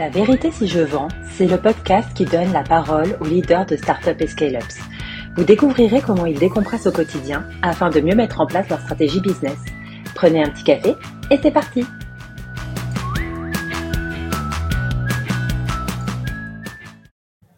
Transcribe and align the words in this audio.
La 0.00 0.08
vérité 0.08 0.50
si 0.50 0.66
je 0.66 0.80
vends, 0.80 1.08
c'est 1.30 1.46
le 1.46 1.58
podcast 1.58 2.08
qui 2.16 2.24
donne 2.24 2.54
la 2.54 2.62
parole 2.62 3.18
aux 3.20 3.26
leaders 3.26 3.66
de 3.66 3.76
startups 3.76 4.16
et 4.18 4.26
scale-ups. 4.26 4.78
Vous 5.36 5.44
découvrirez 5.44 6.00
comment 6.00 6.24
ils 6.24 6.38
décompressent 6.38 6.86
au 6.86 6.90
quotidien 6.90 7.46
afin 7.60 7.90
de 7.90 8.00
mieux 8.00 8.14
mettre 8.14 8.40
en 8.40 8.46
place 8.46 8.66
leur 8.70 8.80
stratégie 8.80 9.20
business. 9.20 9.58
Prenez 10.14 10.42
un 10.42 10.48
petit 10.48 10.64
café 10.64 10.94
et 11.30 11.36
c'est 11.42 11.50
parti 11.50 11.84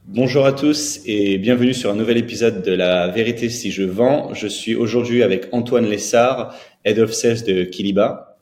Bonjour 0.09 0.45
à 0.45 0.53
tous 0.53 0.99
et 1.07 1.39
bienvenue 1.39 1.75
sur 1.75 1.93
un 1.93 1.95
nouvel 1.95 2.17
épisode 2.17 2.65
de 2.65 2.73
La 2.73 3.07
vérité 3.07 3.51
si 3.51 3.71
je 3.71 3.85
vends. 3.85 4.35
Je 4.35 4.49
suis 4.49 4.75
aujourd'hui 4.75 5.23
avec 5.23 5.47
Antoine 5.53 5.89
Lessard, 5.89 6.57
Head 6.85 6.99
of 6.99 7.13
Sales 7.13 7.45
de 7.45 7.63
Kiliba. 7.63 8.37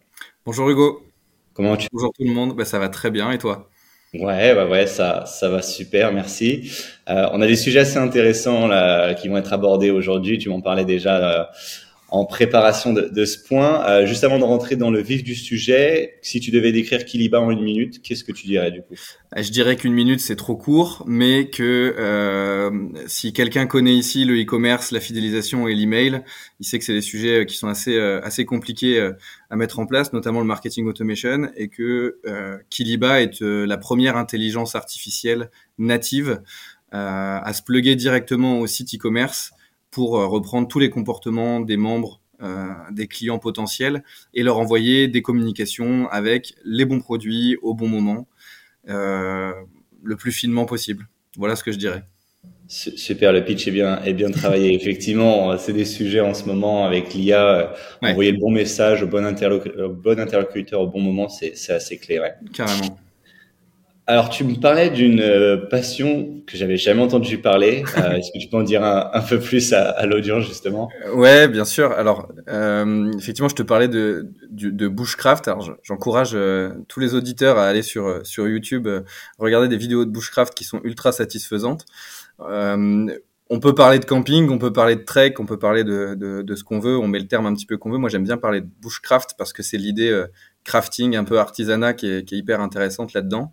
Bonjour 0.47 0.71
Hugo. 0.71 1.03
Comment 1.53 1.77
tu 1.77 1.89
Bonjour 1.93 2.15
tout 2.15 2.25
le 2.25 2.33
monde. 2.33 2.57
Bah, 2.57 2.65
ça 2.65 2.79
va 2.79 2.89
très 2.89 3.11
bien 3.11 3.30
et 3.30 3.37
toi? 3.37 3.70
Ouais, 4.13 4.53
ouais, 4.55 4.65
ouais, 4.69 4.87
ça, 4.89 5.25
ça 5.25 5.49
va 5.49 5.63
super, 5.63 6.13
merci. 6.13 6.73
Euh, 7.09 7.29
on 7.33 7.41
a 7.41 7.47
des 7.47 7.55
sujets 7.55 7.81
assez 7.81 7.97
intéressants 7.97 8.67
là 8.67 9.15
qui 9.15 9.29
vont 9.29 9.37
être 9.37 9.53
abordés 9.53 9.91
aujourd'hui. 9.91 10.37
Tu 10.39 10.49
m'en 10.49 10.61
parlais 10.61 10.85
déjà 10.85 11.17
euh, 11.17 11.45
en 12.11 12.25
préparation 12.25 12.93
de, 12.93 13.03
de 13.03 13.25
ce 13.25 13.39
point. 13.39 13.87
Euh, 13.89 14.05
juste 14.05 14.25
avant 14.25 14.39
de 14.39 14.45
rentrer 14.45 14.77
dans 14.77 14.91
le 14.91 15.01
vif 15.01 15.23
du 15.23 15.35
sujet, 15.35 16.19
si 16.23 16.41
tu 16.41 16.51
devais 16.51 16.73
décrire 16.73 17.05
Kiliba 17.05 17.41
en 17.41 17.51
une 17.51 17.63
minute, 17.63 18.03
qu'est-ce 18.03 18.25
que 18.25 18.33
tu 18.33 18.47
dirais 18.47 18.71
du 18.71 18.83
coup? 18.83 18.95
Euh, 19.37 19.43
Je 19.43 19.51
dirais 19.51 19.77
qu'une 19.77 19.93
minute 19.93 20.21
c'est 20.21 20.37
trop 20.37 20.57
court, 20.57 21.05
mais 21.07 21.49
que 21.51 21.95
euh, 21.99 22.71
si 23.07 23.33
quelqu'un 23.33 23.67
connaît 23.67 23.95
ici 23.95 24.25
le 24.25 24.41
e-commerce, 24.41 24.91
la 24.91 25.01
fidélisation 25.01 25.69
et 25.69 25.75
l'email, 25.75 26.23
il 26.59 26.67
sait 26.67 26.79
que 26.79 26.85
c'est 26.85 26.95
des 26.95 27.01
sujets 27.01 27.41
euh, 27.41 27.45
qui 27.45 27.57
sont 27.57 27.69
assez 27.69 27.97
euh, 27.97 28.21
assez 28.23 28.45
compliqués 28.45 28.99
euh, 28.99 29.13
à 29.49 29.57
mettre 29.57 29.79
en 29.79 29.87
place, 29.87 30.13
notamment 30.13 30.41
le 30.41 30.47
marketing 30.47 30.87
automation, 30.87 31.51
et 31.57 31.69
que 31.69 32.21
Kiliba 32.71 33.21
est 33.21 33.41
la 33.41 33.77
première 33.77 34.17
intelligence 34.17 34.74
artificielle 34.74 35.51
native 35.79 36.41
à 36.93 37.52
se 37.52 37.63
plugger 37.63 37.97
directement 37.97 38.61
au 38.61 38.67
site 38.67 38.95
e-commerce 38.95 39.52
pour 39.91 40.19
euh, 40.19 40.27
reprendre 40.27 40.69
tous 40.69 40.79
les 40.79 40.91
comportements 40.91 41.60
des 41.60 41.77
membres 41.77 42.21
euh, 42.43 42.69
des 42.91 43.07
clients 43.07 43.38
potentiels 43.38 44.02
et 44.35 44.43
leur 44.43 44.59
envoyer 44.59 45.09
des 45.09 45.21
communications 45.23 46.09
avec 46.10 46.55
les 46.65 46.85
bons 46.87 47.01
produits 47.01 47.57
au 47.63 47.74
bon 47.74 47.88
moment, 47.88 48.29
euh, 48.88 49.52
le 50.02 50.16
plus 50.16 50.33
finement 50.33 50.65
possible. 50.65 51.09
Voilà 51.37 51.55
ce 51.57 51.63
que 51.65 51.73
je 51.73 51.79
dirais. 51.79 52.02
Su- 52.66 52.96
Super, 52.96 53.33
le 53.33 53.45
pitch 53.45 53.66
est 53.68 53.73
bien, 53.73 54.01
est 54.05 54.15
bien 54.15 54.30
travaillé. 54.30 54.74
Effectivement, 54.80 55.59
c'est 55.59 55.73
des 55.73 55.85
sujets 55.85 56.21
en 56.21 56.33
ce 56.35 56.45
moment 56.46 56.87
avec 56.87 57.13
l'IA. 57.13 57.74
Ouais. 58.01 58.11
Envoyer 58.13 58.33
le 58.33 58.38
bon 58.38 58.51
message 58.51 59.02
au 59.02 59.07
bon, 59.07 59.24
interlocu- 59.24 59.79
au 59.79 59.91
bon 59.91 60.18
interlocuteur 60.18 60.80
au 60.80 60.87
bon 60.87 61.01
moment, 61.01 61.29
c'est 61.29 61.57
c'est 61.57 61.73
assez 61.73 61.99
clé. 61.99 62.21
Ouais. 62.21 62.33
Carrément. 62.55 62.96
Alors, 64.11 64.28
tu 64.28 64.43
me 64.43 64.55
parlais 64.61 64.91
d'une 64.91 65.21
euh, 65.21 65.56
passion 65.56 66.43
que 66.47 66.56
j'avais 66.56 66.77
jamais 66.77 67.00
entendu 67.03 67.39
parler. 67.39 67.84
Euh, 67.97 68.15
Est-ce 68.17 68.33
que 68.33 68.39
tu 68.43 68.49
peux 68.49 68.56
en 68.56 68.62
dire 68.62 68.83
un, 68.83 69.09
un 69.12 69.21
peu 69.21 69.39
plus 69.39 69.72
à, 69.72 69.91
à 69.91 70.06
l'audience, 70.06 70.44
justement? 70.47 70.89
Euh, 71.06 71.15
Ouais, 71.15 71.47
bien 71.49 71.65
sûr. 71.65 71.93
Alors, 71.93 72.28
euh, 72.49 73.12
effectivement, 73.19 73.49
je 73.49 73.55
te 73.55 73.62
parlais 73.62 73.89
de, 73.89 74.27
de, 74.50 74.71
de 74.71 74.89
bushcraft. 74.89 75.47
Alors, 75.49 75.61
je- 75.61 75.72
j'encourage 75.84 76.31
euh, 76.34 76.72
tous 76.89 76.99
les 76.99 77.15
auditeurs 77.15 77.56
à 77.59 77.67
aller 77.67 77.83
sur, 77.83 78.27
sur 78.27 78.49
YouTube, 78.49 78.89
regarder 79.39 79.69
des 79.69 79.77
vidéos 79.77 80.05
de 80.05 80.11
bushcraft 80.11 80.55
qui 80.55 80.65
sont 80.65 80.81
ultra 80.83 81.12
satisfaisantes. 81.12 81.84
On 83.53 83.59
peut 83.59 83.75
parler 83.75 83.99
de 83.99 84.05
camping, 84.05 84.49
on 84.50 84.59
peut 84.59 84.72
parler 84.72 84.95
de 84.97 85.03
trek, 85.03 85.34
on 85.41 85.47
peut 85.47 85.59
parler 85.59 85.83
de, 85.83 86.15
de, 86.15 86.43
de 86.43 86.55
ce 86.55 86.62
qu'on 86.65 86.78
veut. 86.78 86.97
On 86.97 87.09
met 87.09 87.19
le 87.19 87.27
terme 87.27 87.47
un 87.47 87.55
petit 87.55 87.67
peu 87.67 87.77
qu'on 87.78 87.91
veut. 87.91 87.99
Moi, 87.99 88.09
j'aime 88.09 88.25
bien 88.25 88.37
parler 88.39 88.61
de 88.61 88.69
bushcraft 88.81 89.31
parce 89.39 89.53
que 89.53 89.62
c'est 89.62 89.77
l'idée 89.78 90.25
crafting, 90.65 91.17
un 91.17 91.25
peu 91.25 91.39
artisanat, 91.39 91.95
qui 91.95 92.09
est, 92.11 92.25
qui 92.25 92.34
est 92.37 92.39
hyper 92.39 92.61
intéressante 92.61 93.12
là-dedans. 93.12 93.53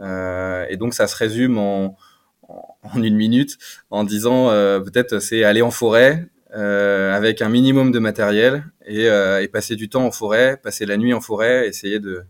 Euh, 0.00 0.66
et 0.68 0.76
donc, 0.76 0.94
ça 0.94 1.06
se 1.06 1.16
résume 1.16 1.58
en, 1.58 1.96
en, 2.48 3.02
une 3.02 3.16
minute 3.16 3.58
en 3.90 4.04
disant 4.04 4.50
euh, 4.50 4.80
peut-être 4.80 5.18
c'est 5.18 5.44
aller 5.44 5.62
en 5.62 5.70
forêt, 5.70 6.26
euh, 6.56 7.14
avec 7.14 7.42
un 7.42 7.48
minimum 7.48 7.92
de 7.92 7.98
matériel 7.98 8.64
et, 8.86 9.08
euh, 9.08 9.42
et 9.42 9.48
passer 9.48 9.76
du 9.76 9.88
temps 9.88 10.06
en 10.06 10.10
forêt, 10.10 10.56
passer 10.56 10.86
la 10.86 10.96
nuit 10.96 11.12
en 11.12 11.20
forêt, 11.20 11.68
essayer 11.68 12.00
de, 12.00 12.24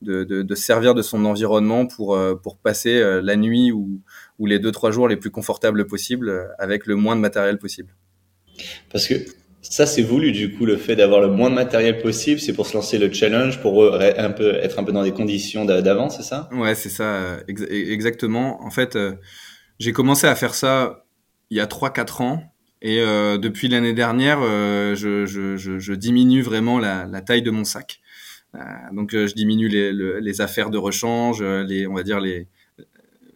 de, 0.00 0.22
de, 0.22 0.42
de 0.42 0.54
se 0.54 0.62
servir 0.62 0.94
de 0.94 1.02
son 1.02 1.24
environnement 1.24 1.86
pour, 1.86 2.14
euh, 2.14 2.34
pour 2.36 2.56
passer 2.56 3.00
euh, 3.00 3.20
la 3.20 3.34
nuit 3.36 3.72
ou, 3.72 4.00
ou 4.38 4.46
les 4.46 4.60
deux 4.60 4.70
trois 4.70 4.92
jours 4.92 5.08
les 5.08 5.16
plus 5.16 5.30
confortables 5.30 5.86
possibles 5.86 6.28
euh, 6.28 6.44
avec 6.58 6.86
le 6.86 6.94
moins 6.94 7.16
de 7.16 7.20
matériel 7.20 7.58
possible. 7.58 7.94
Parce 8.92 9.08
que 9.08 9.14
ça, 9.70 9.86
c'est 9.86 10.02
voulu, 10.02 10.32
du 10.32 10.52
coup, 10.54 10.66
le 10.66 10.76
fait 10.76 10.94
d'avoir 10.96 11.20
le 11.20 11.28
moins 11.28 11.50
de 11.50 11.54
matériel 11.54 12.00
possible, 12.00 12.38
c'est 12.38 12.52
pour 12.52 12.66
se 12.66 12.74
lancer 12.74 12.98
le 12.98 13.12
challenge, 13.12 13.60
pour 13.60 13.84
un 13.94 14.30
peu, 14.30 14.54
être 14.56 14.78
un 14.78 14.84
peu 14.84 14.92
dans 14.92 15.02
des 15.02 15.12
conditions 15.12 15.64
d'a- 15.64 15.82
d'avant, 15.82 16.10
c'est 16.10 16.22
ça? 16.22 16.48
Ouais, 16.52 16.74
c'est 16.74 16.90
ça, 16.90 17.04
euh, 17.04 17.40
ex- 17.48 17.64
exactement. 17.70 18.62
En 18.64 18.70
fait, 18.70 18.94
euh, 18.96 19.14
j'ai 19.78 19.92
commencé 19.92 20.26
à 20.26 20.34
faire 20.34 20.54
ça 20.54 21.04
il 21.50 21.56
y 21.56 21.60
a 21.60 21.66
3-4 21.66 22.20
ans. 22.20 22.42
Et 22.82 23.00
euh, 23.00 23.38
depuis 23.38 23.68
l'année 23.68 23.94
dernière, 23.94 24.40
je, 24.42 25.94
diminue 25.94 26.42
vraiment 26.42 26.78
la, 26.78 27.06
taille 27.22 27.42
de 27.42 27.50
mon 27.50 27.64
sac. 27.64 28.00
Donc, 28.92 29.12
je 29.12 29.34
diminue 29.34 29.68
les, 29.68 29.92
le- 29.92 30.20
les 30.20 30.40
affaires 30.40 30.70
de 30.70 30.78
rechange, 30.78 31.42
les, 31.42 31.86
on 31.86 31.94
va 31.94 32.02
dire 32.02 32.20
les, 32.20 32.48
vous 32.78 32.84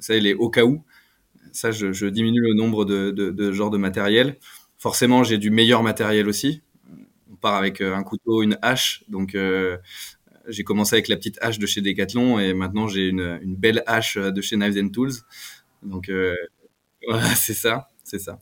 savez, 0.00 0.20
les 0.20 0.34
au 0.34 0.50
cas 0.50 0.64
où. 0.64 0.84
Ça, 1.52 1.70
je, 1.72 1.92
je 1.92 2.06
diminue 2.06 2.40
le 2.40 2.54
nombre 2.54 2.84
de, 2.84 3.10
de, 3.10 3.30
de 3.30 3.52
genres 3.52 3.70
de 3.70 3.78
matériel. 3.78 4.36
Forcément, 4.78 5.24
j'ai 5.24 5.38
du 5.38 5.50
meilleur 5.50 5.82
matériel 5.82 6.28
aussi. 6.28 6.62
On 7.30 7.36
part 7.36 7.56
avec 7.56 7.80
euh, 7.80 7.94
un 7.94 8.02
couteau, 8.02 8.42
une 8.42 8.56
hache. 8.62 9.02
Donc, 9.08 9.34
euh, 9.34 9.76
j'ai 10.48 10.64
commencé 10.64 10.94
avec 10.94 11.08
la 11.08 11.16
petite 11.16 11.38
hache 11.42 11.58
de 11.58 11.66
chez 11.66 11.80
Decathlon 11.80 12.38
et 12.38 12.54
maintenant 12.54 12.88
j'ai 12.88 13.08
une, 13.08 13.38
une 13.42 13.56
belle 13.56 13.82
hache 13.86 14.16
de 14.16 14.40
chez 14.40 14.56
Knives 14.56 14.78
and 14.82 14.88
Tools. 14.90 15.12
Donc, 15.82 16.08
euh, 16.08 16.34
voilà, 17.08 17.26
c'est 17.34 17.54
ça, 17.54 17.88
c'est 18.04 18.18
ça. 18.18 18.38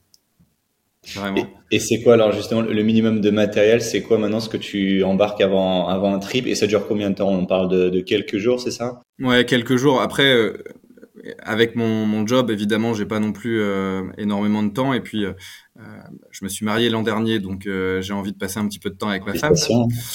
Et, 1.09 1.19
Vraiment. 1.19 1.49
et 1.71 1.79
c'est 1.79 2.03
quoi, 2.03 2.15
alors, 2.15 2.33
justement, 2.33 2.63
le 2.63 2.83
minimum 2.83 3.21
de 3.21 3.31
matériel, 3.31 3.81
c'est 3.81 4.03
quoi 4.03 4.19
maintenant 4.19 4.41
ce 4.41 4.49
que 4.49 4.57
tu 4.57 5.05
embarques 5.05 5.41
avant, 5.41 5.87
avant 5.89 6.13
un 6.13 6.19
trip? 6.19 6.47
Et 6.49 6.57
ça 6.57 6.67
dure 6.67 6.87
combien 6.89 7.11
de 7.11 7.15
temps? 7.15 7.31
On 7.31 7.47
parle 7.47 7.69
de, 7.69 7.89
de 7.91 8.01
quelques 8.01 8.39
jours, 8.39 8.61
c'est 8.61 8.73
ça? 8.73 9.01
Ouais, 9.21 9.45
quelques 9.45 9.77
jours. 9.77 10.01
Après, 10.01 10.35
euh, 10.35 10.65
avec 11.39 11.77
mon, 11.77 12.07
mon 12.07 12.27
job, 12.27 12.51
évidemment, 12.51 12.95
j'ai 12.95 13.07
pas 13.07 13.19
non 13.21 13.33
plus 13.33 13.61
euh, 13.61 14.03
énormément 14.19 14.63
de 14.63 14.71
temps. 14.73 14.93
Et 14.93 15.01
puis, 15.01 15.25
euh, 15.25 15.33
euh, 15.79 15.83
je 16.31 16.45
me 16.45 16.49
suis 16.49 16.65
marié 16.65 16.89
l'an 16.91 17.03
dernier, 17.03 17.39
donc 17.39 17.67
euh, 17.67 18.01
j'ai 18.03 18.13
envie 18.13 18.33
de 18.33 18.39
passer 18.39 18.59
un 18.59 18.67
petit 18.69 18.79
peu 18.79 18.91
de 18.91 18.95
temps 18.97 19.09
avec 19.09 19.27
ma 19.27 19.33
femme. 19.41 19.55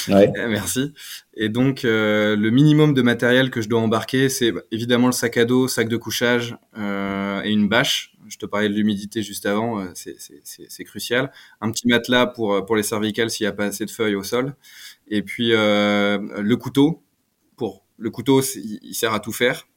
Ouais. 0.08 0.32
Merci. 0.50 0.94
Et 1.36 1.50
donc, 1.50 1.86
euh, 1.86 2.36
le 2.36 2.50
minimum 2.50 2.94
de 2.94 3.02
matériel 3.02 3.50
que 3.52 3.62
je 3.62 3.70
dois 3.70 3.80
embarquer, 3.82 4.30
c'est 4.30 4.54
évidemment 4.72 5.08
le 5.08 5.12
sac 5.14 5.38
à 5.38 5.46
dos, 5.46 5.68
sac 5.68 5.88
de 5.90 5.98
couchage 5.98 6.56
euh, 6.78 7.42
et 7.44 7.52
une 7.52 7.68
bâche. 7.68 8.14
Je 8.28 8.38
te 8.38 8.46
parlais 8.46 8.70
de 8.70 8.74
l'humidité 8.74 9.22
juste 9.24 9.46
avant, 9.46 9.86
c'est- 9.94 10.16
c'est 10.18 10.40
c'est- 10.44 10.66
c'est 10.70 10.84
crucial. 10.86 11.32
Un 11.60 11.70
petit 11.72 11.88
matelas 11.88 12.28
pour, 12.28 12.66
pour 12.66 12.76
les 12.78 12.84
cervicales 12.84 13.30
s'il 13.30 13.44
n'y 13.46 13.50
a 13.50 13.54
pas 13.54 13.66
assez 13.66 13.86
de 13.86 13.92
feuilles 13.92 14.16
au 14.16 14.24
sol. 14.24 14.56
Et 15.10 15.22
puis, 15.22 15.52
euh, 15.54 16.18
le 16.42 16.56
couteau. 16.56 17.04
Pour 17.58 17.86
le 17.98 18.10
couteau, 18.10 18.42
il 18.42 18.94
sert 18.96 19.14
à 19.14 19.20
tout 19.20 19.34
faire. 19.34 19.68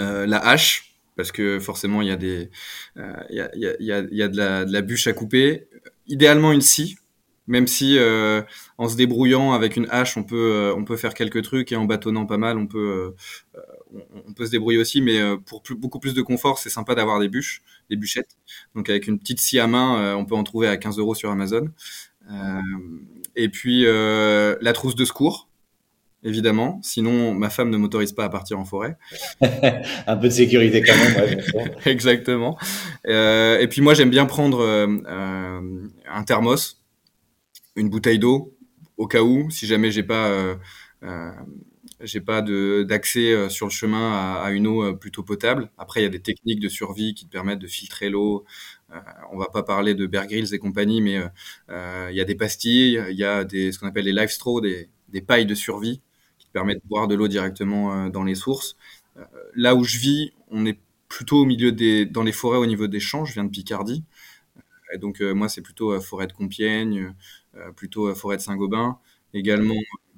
Euh, 0.00 0.26
la 0.26 0.38
hache, 0.38 0.94
parce 1.16 1.32
que 1.32 1.60
forcément, 1.60 2.02
il 2.02 2.08
y 2.08 2.12
a, 2.12 2.16
des, 2.16 2.50
euh, 2.96 3.12
y 3.30 3.40
il 3.54 3.60
y 3.86 3.92
a, 3.92 4.00
y 4.10 4.22
a- 4.22 4.28
de, 4.28 4.72
la, 4.72 4.82
bûche 4.82 5.06
à 5.06 5.12
couper. 5.12 5.68
Idéalement, 6.06 6.52
une 6.52 6.60
scie, 6.62 6.96
même 7.46 7.66
si 7.66 7.98
euh, 7.98 8.42
en 8.78 8.88
se 8.88 8.96
débrouillant 8.96 9.52
avec 9.52 9.76
une 9.76 9.86
hache, 9.90 10.16
on 10.16 10.22
peut, 10.24 10.52
euh, 10.54 10.74
on 10.76 10.84
peut 10.84 10.96
faire 10.96 11.14
quelques 11.14 11.42
trucs 11.42 11.72
et 11.72 11.76
en 11.76 11.84
bâtonnant 11.84 12.26
pas 12.26 12.38
mal, 12.38 12.58
on 12.58 12.66
peut, 12.66 13.14
euh, 13.56 13.58
euh, 13.94 14.00
on, 14.28 14.32
peut 14.32 14.46
se 14.46 14.50
débrouiller 14.52 14.78
aussi. 14.78 15.02
Mais 15.02 15.20
euh, 15.20 15.36
pour 15.36 15.62
beaucoup 15.76 15.98
plus 16.00 16.14
de 16.14 16.22
confort, 16.22 16.58
c'est 16.58 16.70
sympa 16.70 16.94
d'avoir 16.94 17.20
des 17.20 17.28
bûches, 17.28 17.62
des 17.90 17.96
bûchettes. 17.96 18.36
Donc 18.74 18.88
avec 18.88 19.06
une 19.08 19.18
petite 19.18 19.40
scie 19.40 19.58
à 19.58 19.66
main, 19.66 19.98
euh, 20.00 20.14
on 20.14 20.24
peut 20.24 20.36
en 20.36 20.44
trouver 20.44 20.68
à 20.68 20.76
15 20.76 20.98
euros 20.98 21.14
sur 21.14 21.30
Amazon. 21.30 21.68
Euh, 22.30 22.60
et 23.36 23.48
puis 23.48 23.84
euh, 23.86 24.56
la 24.60 24.72
trousse 24.72 24.94
de 24.94 25.04
secours, 25.04 25.48
évidemment. 26.22 26.80
Sinon, 26.82 27.34
ma 27.34 27.50
femme 27.50 27.70
ne 27.70 27.76
m'autorise 27.76 28.12
pas 28.12 28.24
à 28.24 28.28
partir 28.28 28.58
en 28.58 28.64
forêt. 28.64 28.96
Un 30.06 30.16
peu 30.16 30.28
de 30.28 30.32
sécurité 30.32 30.82
quand 30.82 30.96
même, 30.96 31.16
ouais, 31.16 31.34
bien 31.36 31.44
sûr. 31.44 31.60
Exactement. 31.86 32.58
Euh, 33.06 33.58
et 33.58 33.68
puis 33.68 33.80
moi, 33.80 33.94
j'aime 33.94 34.10
bien 34.10 34.26
prendre 34.26 34.60
euh, 34.60 35.88
un 36.08 36.22
thermos, 36.24 36.82
une 37.76 37.88
bouteille 37.88 38.18
d'eau, 38.18 38.56
au 38.96 39.06
cas 39.06 39.22
où, 39.22 39.50
si 39.50 39.66
jamais 39.66 39.90
j'ai 39.90 40.02
pas, 40.02 40.28
euh, 40.28 40.54
j'ai 42.00 42.20
pas 42.20 42.42
d'accès 42.42 43.48
sur 43.48 43.66
le 43.66 43.72
chemin 43.72 44.12
à, 44.12 44.42
à 44.42 44.50
une 44.50 44.66
eau 44.66 44.94
plutôt 44.96 45.22
potable. 45.22 45.70
Après, 45.78 46.00
il 46.00 46.02
y 46.02 46.06
a 46.06 46.10
des 46.10 46.20
techniques 46.20 46.60
de 46.60 46.68
survie 46.68 47.14
qui 47.14 47.24
te 47.24 47.30
permettent 47.30 47.60
de 47.60 47.66
filtrer 47.66 48.10
l'eau. 48.10 48.44
On 49.32 49.38
va 49.38 49.46
pas 49.46 49.62
parler 49.62 49.94
de 49.94 50.06
Bear 50.06 50.26
Grylls 50.26 50.52
et 50.52 50.58
compagnie, 50.58 51.00
mais 51.00 51.18
il 51.70 52.14
y 52.14 52.20
a 52.20 52.24
des 52.24 52.34
pastilles, 52.34 53.02
il 53.08 53.16
y 53.16 53.24
a 53.24 53.44
des, 53.44 53.72
ce 53.72 53.78
qu'on 53.78 53.86
appelle 53.86 54.04
les 54.04 54.12
life 54.12 54.30
straws, 54.30 54.60
des, 54.60 54.90
des 55.08 55.22
pailles 55.22 55.46
de 55.46 55.54
survie 55.54 56.02
permettent 56.52 56.82
de 56.82 56.88
boire 56.88 57.08
de 57.08 57.14
l'eau 57.14 57.28
directement 57.28 58.06
euh, 58.06 58.08
dans 58.10 58.24
les 58.24 58.34
sources. 58.34 58.76
Euh, 59.16 59.24
là 59.54 59.74
où 59.74 59.84
je 59.84 59.98
vis, 59.98 60.32
on 60.50 60.66
est 60.66 60.78
plutôt 61.08 61.38
au 61.42 61.44
milieu 61.44 61.72
des, 61.72 62.06
dans 62.06 62.22
les 62.22 62.32
forêts 62.32 62.58
au 62.58 62.66
niveau 62.66 62.86
des 62.86 63.00
champs. 63.00 63.24
Je 63.24 63.34
viens 63.34 63.44
de 63.44 63.50
Picardie. 63.50 64.04
Et 64.92 64.98
donc, 64.98 65.20
euh, 65.20 65.34
moi, 65.34 65.48
c'est 65.48 65.62
plutôt 65.62 65.92
euh, 65.92 66.00
forêt 66.00 66.26
de 66.26 66.32
Compiègne, 66.32 67.14
euh, 67.56 67.72
plutôt 67.72 68.08
euh, 68.08 68.14
forêt 68.14 68.36
de 68.36 68.42
Saint-Gobain. 68.42 68.98
Également, 69.34 69.76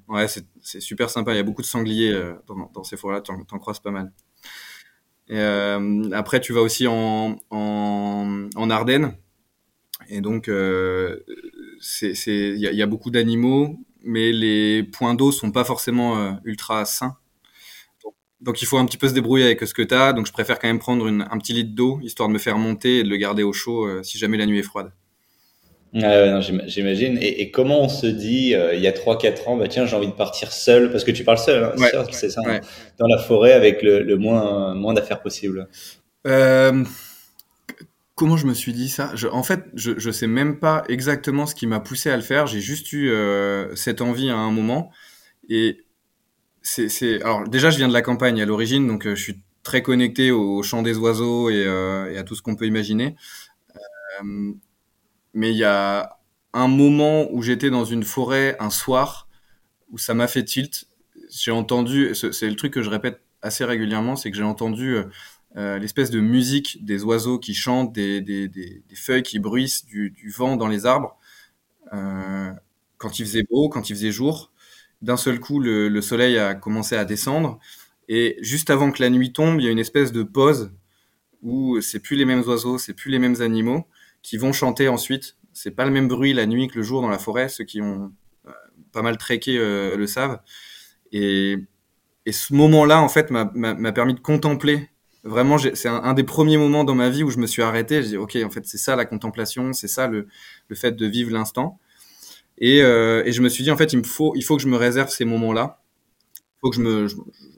Ouais, 0.09 0.27
c'est 0.27 0.81
super 0.81 1.09
sympa. 1.09 1.33
Il 1.33 1.37
y 1.37 1.39
a 1.39 1.43
beaucoup 1.43 1.61
de 1.61 1.67
sangliers 1.67 2.13
dans, 2.45 2.83
ces 2.83 2.97
forêts-là. 2.97 3.21
T'en 3.21 3.39
en 3.39 3.57
croises 3.59 3.79
pas 3.79 3.89
mal. 3.89 4.11
Après, 6.13 6.41
tu 6.41 6.51
vas 6.51 6.59
aussi 6.61 6.87
en, 6.87 7.37
en, 7.49 8.49
en 8.53 8.69
Ardennes. 8.69 9.15
Et 10.09 10.19
donc, 10.19 10.47
il 10.49 11.23
y, 12.01 12.75
y, 12.75 12.81
a 12.81 12.85
beaucoup 12.85 13.11
d'animaux, 13.11 13.79
mais 14.03 14.31
les 14.31 14.83
points 14.83 15.15
d'eau 15.15 15.31
sont 15.31 15.51
pas 15.51 15.63
forcément 15.63 16.37
ultra 16.43 16.85
sains. 16.85 17.17
Donc 18.43 18.61
il 18.61 18.65
faut 18.65 18.77
un 18.77 18.85
petit 18.85 18.97
peu 18.97 19.07
se 19.07 19.13
débrouiller 19.13 19.45
avec 19.45 19.61
ce 19.61 19.73
que 19.73 19.81
tu 19.81 19.95
as. 19.95 20.11
Donc 20.11 20.27
je 20.27 20.33
préfère 20.33 20.59
quand 20.59 20.67
même 20.67 20.79
prendre 20.79 21.07
un 21.07 21.37
petit 21.37 21.53
litre 21.53 21.73
d'eau, 21.73 21.99
histoire 22.03 22.27
de 22.27 22.33
me 22.33 22.39
faire 22.39 22.57
monter 22.57 22.99
et 22.99 23.03
de 23.03 23.09
le 23.09 23.15
garder 23.15 23.41
au 23.41 23.53
chaud 23.53 23.85
euh, 23.85 24.03
si 24.03 24.17
jamais 24.17 24.37
la 24.37 24.45
nuit 24.45 24.59
est 24.59 24.63
froide. 24.63 24.91
Ah 26.01 26.41
j'imagine. 26.41 27.19
Et, 27.21 27.51
comment 27.51 27.83
on 27.83 27.87
se 27.87 28.07
dit, 28.07 28.55
euh, 28.55 28.73
il 28.73 28.81
y 28.81 28.87
a 28.87 28.91
3-4 28.91 29.47
ans, 29.47 29.57
bah 29.57 29.67
tiens, 29.67 29.85
j'ai 29.85 29.95
envie 29.95 30.07
de 30.07 30.13
partir 30.13 30.51
seul, 30.51 30.91
parce 30.91 31.03
que 31.03 31.11
tu 31.11 31.23
parles 31.23 31.37
seul, 31.37 31.63
hein, 31.63 32.05
c'est 32.09 32.31
ça, 32.31 32.41
hein, 32.47 32.61
dans 32.97 33.05
la 33.05 33.19
forêt 33.19 33.53
avec 33.53 33.83
le, 33.83 34.15
moins, 34.15 34.73
moins 34.73 34.95
d'affaires 34.95 35.21
possible. 35.21 35.67
Euh, 36.25 36.83
comment 38.15 38.37
je 38.37 38.47
me 38.47 38.53
suis 38.53 38.73
dit 38.73 38.89
ça? 38.89 39.13
En 39.31 39.43
fait, 39.43 39.65
je 39.75 39.91
ne 39.91 40.11
sais 40.11 40.27
même 40.27 40.59
pas 40.59 40.83
exactement 40.89 41.45
ce 41.45 41.55
qui 41.55 41.67
m'a 41.67 41.79
poussé 41.79 42.09
à 42.09 42.15
le 42.15 42.23
faire. 42.23 42.47
J'ai 42.47 42.61
juste 42.61 42.91
eu 42.93 43.11
cette 43.75 44.01
envie 44.01 44.29
à 44.29 44.37
un 44.37 44.51
moment. 44.51 44.91
Et 45.49 45.83
c'est, 46.63 47.21
alors 47.21 47.47
déjà, 47.47 47.69
je 47.69 47.77
viens 47.77 47.87
de 47.87 47.93
la 47.93 48.01
campagne 48.01 48.41
à 48.41 48.45
l'origine, 48.45 48.87
donc 48.87 49.05
euh, 49.05 49.15
je 49.15 49.21
suis 49.21 49.41
très 49.63 49.81
connecté 49.81 50.31
au 50.31 50.63
chant 50.63 50.81
des 50.81 50.97
oiseaux 50.97 51.49
et, 51.49 51.65
euh, 51.65 52.11
et 52.11 52.17
à 52.17 52.23
tout 52.23 52.35
ce 52.35 52.41
qu'on 52.41 52.55
peut 52.55 52.65
imaginer. 52.65 53.15
Euh, 53.75 54.53
mais 55.33 55.51
il 55.51 55.57
y 55.57 55.63
a 55.63 56.17
un 56.53 56.67
moment 56.67 57.27
où 57.31 57.41
j'étais 57.41 57.69
dans 57.69 57.85
une 57.85 58.03
forêt 58.03 58.55
un 58.59 58.69
soir 58.69 59.27
où 59.91 59.97
ça 59.97 60.13
m'a 60.13 60.27
fait 60.27 60.43
tilt. 60.43 60.85
J'ai 61.29 61.51
entendu, 61.51 62.13
c'est 62.13 62.49
le 62.49 62.55
truc 62.55 62.73
que 62.73 62.81
je 62.81 62.89
répète 62.89 63.21
assez 63.41 63.65
régulièrement, 63.65 64.15
c'est 64.15 64.31
que 64.31 64.37
j'ai 64.37 64.43
entendu 64.43 64.97
euh, 65.55 65.77
l'espèce 65.77 66.09
de 66.09 66.19
musique 66.19 66.83
des 66.83 67.03
oiseaux 67.03 67.37
qui 67.37 67.53
chantent, 67.53 67.93
des, 67.93 68.21
des, 68.21 68.47
des, 68.47 68.83
feuilles 68.95 69.23
qui 69.23 69.39
bruissent, 69.39 69.85
du, 69.85 70.33
vent 70.35 70.55
dans 70.55 70.67
les 70.67 70.85
arbres. 70.85 71.17
Euh, 71.93 72.51
quand 72.97 73.19
il 73.19 73.25
faisait 73.25 73.43
beau, 73.43 73.69
quand 73.69 73.89
il 73.89 73.95
faisait 73.95 74.11
jour, 74.11 74.51
d'un 75.01 75.17
seul 75.17 75.39
coup, 75.39 75.59
le, 75.59 76.01
soleil 76.01 76.37
a 76.37 76.55
commencé 76.55 76.95
à 76.95 77.05
descendre. 77.05 77.59
Et 78.09 78.37
juste 78.41 78.69
avant 78.69 78.91
que 78.91 79.01
la 79.01 79.09
nuit 79.09 79.31
tombe, 79.33 79.59
il 79.59 79.65
y 79.65 79.67
a 79.67 79.71
une 79.71 79.79
espèce 79.79 80.11
de 80.11 80.23
pause 80.23 80.71
où 81.41 81.79
c'est 81.81 81.99
plus 81.99 82.15
les 82.15 82.25
mêmes 82.25 82.41
oiseaux, 82.47 82.77
c'est 82.77 82.93
plus 82.93 83.11
les 83.11 83.19
mêmes 83.19 83.41
animaux 83.41 83.85
qui 84.21 84.37
vont 84.37 84.53
chanter 84.53 84.87
ensuite. 84.87 85.37
C'est 85.51 85.71
pas 85.71 85.85
le 85.85 85.91
même 85.91 86.07
bruit 86.07 86.33
la 86.33 86.45
nuit 86.45 86.67
que 86.67 86.77
le 86.77 86.83
jour 86.83 87.01
dans 87.01 87.09
la 87.09 87.19
forêt. 87.19 87.49
Ceux 87.49 87.65
qui 87.65 87.81
ont 87.81 88.11
euh, 88.47 88.51
pas 88.91 89.01
mal 89.01 89.17
trekké 89.17 89.57
euh, 89.57 89.95
le 89.97 90.07
savent. 90.07 90.39
Et, 91.11 91.57
ce 92.31 92.53
moment-là, 92.53 93.01
en 93.01 93.09
fait, 93.09 93.29
m'a 93.31 93.91
permis 93.91 94.13
de 94.13 94.21
contempler. 94.21 94.89
Vraiment, 95.23 95.57
c'est 95.57 95.87
un, 95.87 96.13
des 96.13 96.23
premiers 96.23 96.57
moments 96.57 96.83
dans 96.83 96.95
ma 96.95 97.09
vie 97.09 97.23
où 97.23 97.29
je 97.29 97.37
me 97.37 97.47
suis 97.47 97.61
arrêté. 97.61 98.03
J'ai 98.03 98.09
dit, 98.09 98.17
ok, 98.17 98.37
en 98.43 98.49
fait, 98.49 98.65
c'est 98.65 98.77
ça 98.77 98.95
la 98.95 99.05
contemplation, 99.05 99.71
c'est 99.71 99.87
ça 99.87 100.07
le, 100.07 100.27
fait 100.73 100.91
de 100.91 101.05
vivre 101.05 101.31
l'instant. 101.31 101.79
Et, 102.57 102.81
euh, 102.83 103.23
et, 103.25 103.31
je 103.31 103.41
me 103.41 103.49
suis 103.49 103.63
dit, 103.63 103.71
en 103.71 103.77
fait, 103.77 103.93
il 103.93 104.05
faut, 104.05 104.33
il 104.35 104.43
faut 104.43 104.57
que 104.57 104.61
je 104.61 104.67
me 104.67 104.75
réserve 104.75 105.09
ces 105.09 105.25
moments-là. 105.25 105.79
Il 106.35 106.59
faut 106.61 106.69
que 106.71 106.75
je 106.75 107.07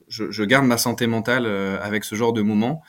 je, 0.08 0.32
je, 0.32 0.44
garde 0.44 0.66
ma 0.66 0.78
santé 0.78 1.08
mentale 1.08 1.46
euh, 1.46 1.78
avec 1.82 2.04
ce 2.04 2.16
genre 2.16 2.34
de 2.34 2.42
moments. 2.42 2.82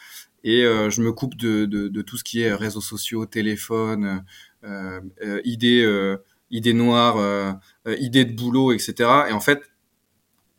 Et 0.44 0.64
euh, 0.64 0.90
je 0.90 1.00
me 1.00 1.12
coupe 1.12 1.36
de, 1.36 2.02
tout 2.02 2.16
ce 2.16 2.24
qui 2.24 2.42
est 2.42 2.54
réseaux 2.54 2.80
sociaux, 2.80 3.26
téléphone, 3.26 4.24
euh, 4.64 5.00
idées, 5.44 6.16
idées 6.50 6.72
noires, 6.74 7.58
idées 7.86 8.24
de 8.24 8.32
boulot, 8.32 8.72
etc. 8.72 8.94
Et 9.28 9.32
en 9.32 9.40
fait, 9.40 9.62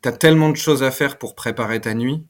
tu 0.02 0.08
as 0.08 0.12
tellement 0.12 0.50
de 0.50 0.56
choses 0.56 0.82
à 0.82 0.90
faire 0.90 1.18
pour 1.18 1.34
préparer 1.34 1.80
ta 1.80 1.94
nuit 1.94 2.22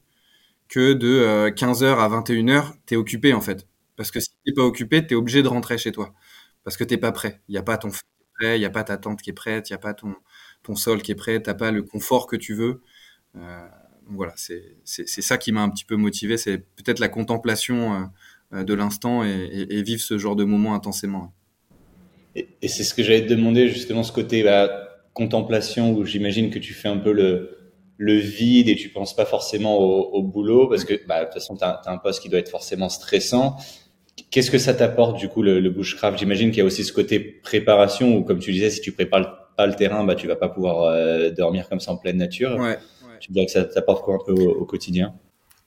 que 0.69 0.93
de 0.93 1.49
15h 1.49 1.97
à 1.97 2.07
21h, 2.07 2.73
tu 2.85 2.93
es 2.93 2.97
occupé, 2.97 3.33
en 3.33 3.41
fait. 3.41 3.67
Parce 3.97 4.11
que 4.11 4.21
si 4.21 4.29
tu 4.45 4.53
pas 4.53 4.63
occupé, 4.63 5.05
tu 5.05 5.13
es 5.13 5.17
obligé 5.17 5.43
de 5.43 5.49
rentrer 5.49 5.77
chez 5.77 5.91
toi. 5.91 6.13
Parce 6.63 6.77
que 6.77 6.85
t'es 6.85 6.97
pas 6.97 7.11
prêt. 7.11 7.41
Il 7.49 7.51
n'y 7.51 7.57
a 7.57 7.63
pas 7.63 7.77
ton 7.77 7.89
il 8.41 8.59
n'y 8.59 8.65
a 8.65 8.69
pas 8.69 8.83
ta 8.83 8.97
tente 8.97 9.21
qui 9.21 9.29
est 9.29 9.33
prête, 9.33 9.69
il 9.69 9.73
n'y 9.73 9.75
a 9.75 9.79
pas 9.79 9.93
ton, 9.93 10.15
ton 10.63 10.75
sol 10.75 11.01
qui 11.01 11.11
est 11.11 11.15
prêt, 11.15 11.41
tu 11.41 11.49
n'as 11.49 11.55
pas 11.55 11.71
le 11.71 11.83
confort 11.83 12.27
que 12.27 12.35
tu 12.35 12.53
veux. 12.53 12.81
Euh, 13.35 13.67
voilà, 14.07 14.33
c'est 14.35 14.75
ça 14.85 15.37
qui 15.37 15.51
m'a 15.51 15.61
un 15.61 15.69
petit 15.69 15.85
peu 15.85 15.95
motivé, 15.95 16.37
c'est 16.37 16.57
peut-être 16.57 16.99
la 16.99 17.09
contemplation 17.09 18.09
euh, 18.53 18.63
de 18.63 18.73
l'instant 18.73 19.23
et, 19.23 19.67
et, 19.69 19.83
vivre 19.83 20.01
ce 20.01 20.17
genre 20.17 20.35
de 20.35 20.43
moment 20.43 20.73
intensément. 20.73 21.31
Et, 22.35 22.47
et 22.61 22.67
c'est 22.67 22.83
ce 22.83 22.95
que 22.95 23.03
j'allais 23.03 23.25
te 23.25 23.29
demander, 23.33 23.67
justement, 23.67 24.01
ce 24.01 24.11
côté 24.11 24.43
bah, 24.43 24.69
contemplation 25.13 25.93
où 25.93 26.05
j'imagine 26.05 26.49
que 26.49 26.57
tu 26.57 26.73
fais 26.73 26.87
un 26.87 26.97
peu 26.97 27.11
le, 27.11 27.58
le 27.99 28.13
vide 28.13 28.69
et 28.69 28.77
tu 28.77 28.89
penses 28.89 29.13
pas 29.13 29.25
forcément 29.25 29.77
au, 29.77 30.09
au 30.13 30.23
boulot 30.23 30.67
parce 30.67 30.85
que 30.85 30.93
bah, 31.05 31.19
de 31.19 31.25
toute 31.25 31.33
façon, 31.33 31.57
tu 31.57 31.65
as, 31.65 31.81
as, 31.85 31.91
un 31.91 31.97
poste 31.97 32.21
qui 32.21 32.29
doit 32.29 32.39
être 32.39 32.49
forcément 32.49 32.87
stressant. 32.87 33.57
Qu'est-ce 34.31 34.49
que 34.49 34.57
ça 34.57 34.73
t'apporte 34.73 35.17
du 35.17 35.27
coup 35.27 35.41
le, 35.41 35.59
le 35.59 35.69
bushcraft 35.69 36.17
J'imagine 36.17 36.49
qu'il 36.49 36.59
y 36.59 36.61
a 36.61 36.65
aussi 36.65 36.85
ce 36.85 36.93
côté 36.93 37.19
préparation 37.19 38.15
où, 38.15 38.23
comme 38.23 38.39
tu 38.39 38.53
disais, 38.53 38.69
si 38.69 38.79
tu 38.79 38.93
prépares 38.93 39.53
pas 39.57 39.67
le 39.67 39.73
terrain, 39.73 40.05
bah 40.05 40.15
tu 40.15 40.27
vas 40.27 40.37
pas 40.37 40.47
pouvoir 40.47 40.83
euh, 40.83 41.29
dormir 41.31 41.67
comme 41.67 41.81
ça 41.81 41.91
en 41.91 41.97
pleine 41.97 42.15
nature. 42.15 42.55
Ouais, 42.55 42.79
Tu 43.19 43.33
dirais 43.33 43.45
que 43.45 43.51
ça 43.51 43.65
t'apporte 43.65 44.05
quoi 44.05 44.15
un 44.15 44.25
peu 44.25 44.31
au, 44.31 44.63
quotidien? 44.63 45.13